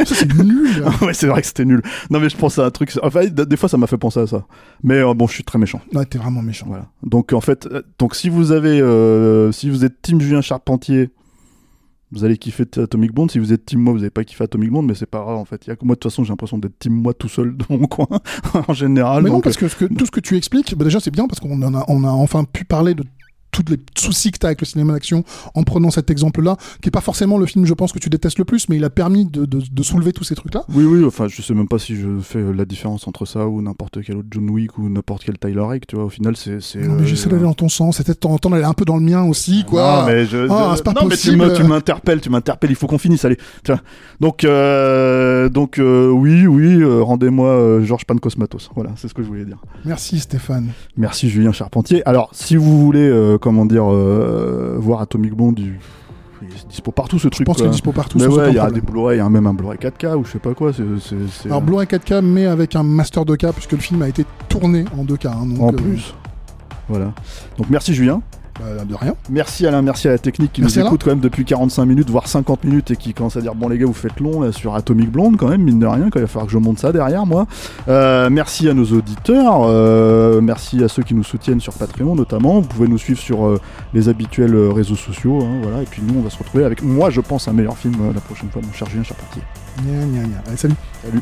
[0.05, 0.83] c'est nul.
[1.03, 1.83] ouais, c'est vrai que c'était nul.
[2.09, 2.91] Non, mais je pense à un truc.
[3.03, 4.47] Enfin, des fois, ça m'a fait penser à ça.
[4.81, 5.79] Mais euh, bon, je suis très méchant.
[5.93, 6.65] Ouais, t'es vraiment méchant.
[6.67, 6.87] Voilà.
[7.03, 11.11] Donc en fait, euh, donc si vous avez, euh, si vous êtes Team Julien Charpentier,
[12.11, 13.29] vous allez kiffer Atomic Blonde.
[13.29, 15.35] Si vous êtes Team moi, vous n'avez pas kiffé Atomic Blonde, mais c'est pas grave
[15.37, 15.67] en fait.
[15.67, 17.77] Il y a moi de toute façon, j'ai l'impression d'être Team moi tout seul dans
[17.77, 18.07] mon coin
[18.67, 19.21] en général.
[19.21, 21.27] Mais non, parce que, ce que- tout ce que tu expliques, bah déjà c'est bien
[21.27, 23.03] parce qu'on a, on a enfin pu parler de
[23.63, 25.23] tous les soucis que tu as avec le cinéma d'action
[25.55, 28.37] en prenant cet exemple-là, qui est pas forcément le film, je pense, que tu détestes
[28.39, 30.63] le plus, mais il a permis de, de, de soulever tous ces trucs-là.
[30.73, 33.61] Oui, oui, enfin, je sais même pas si je fais la différence entre ça ou
[33.61, 36.05] n'importe quel autre John Wick ou n'importe quel Tyler Rake, tu vois.
[36.05, 36.57] Au final, c'est.
[36.75, 38.73] Non, mais euh, j'essaie d'aller dans ton sens, c'était de temps en temps d'aller un
[38.73, 40.01] peu dans le mien aussi, quoi.
[40.01, 41.45] Non, mais, je, Ah, je- c'est pas non, mais tu possible.
[41.47, 43.37] me- tu m'interpelles, tu m'interpelles, il faut qu'on finisse, allez.
[43.63, 43.79] Tiens.
[44.19, 48.69] Donc, euh, donc euh, oui, oui, euh, rendez-moi Georges Pancosmatos.
[48.75, 49.57] Voilà, c'est ce que je voulais dire.
[49.85, 50.69] Merci Stéphane.
[50.95, 52.01] Merci Julien Charpentier.
[52.07, 53.09] Alors, si vous voulez,
[53.47, 55.31] comment dire, euh, voir Atomic
[56.41, 57.47] il est dispo partout ce Je truc.
[57.47, 58.17] pense qu'il est dispo partout.
[58.19, 60.39] Mais ouais, il y a des Blu-ray, a même un Blu-ray 4K ou je sais
[60.39, 60.73] pas quoi.
[60.73, 64.09] C'est, c'est, c'est- Alors Blu-ray 4K, mais avec un master 2K, puisque le film a
[64.09, 65.27] été tourné en 2K.
[65.27, 66.13] hein, donc, en euh, plus.
[66.89, 67.13] Voilà.
[67.57, 68.21] Donc merci Julien.
[68.59, 69.15] Bah, de rien.
[69.29, 70.89] Merci Alain, merci à la technique qui Merci nous Alain.
[70.89, 73.67] écoute quand même depuis 45 minutes, voire 50 minutes et qui commence à dire bon
[73.69, 76.19] les gars vous faites long là, sur Atomic Blonde quand même, mine de rien, quand
[76.19, 77.47] il va falloir que je monte ça derrière moi.
[77.87, 82.59] Euh, merci à nos auditeurs, euh, merci à ceux qui nous soutiennent sur Patreon notamment.
[82.59, 83.59] Vous pouvez nous suivre sur euh,
[83.93, 85.81] les habituels réseaux sociaux, hein, voilà.
[85.81, 88.21] Et puis nous on va se retrouver avec moi je pense un meilleur film la
[88.21, 89.43] prochaine fois, mon cher Julien Charpentier.
[89.83, 90.39] Gna.
[90.47, 90.75] Allez, salut.
[91.03, 91.21] Salut.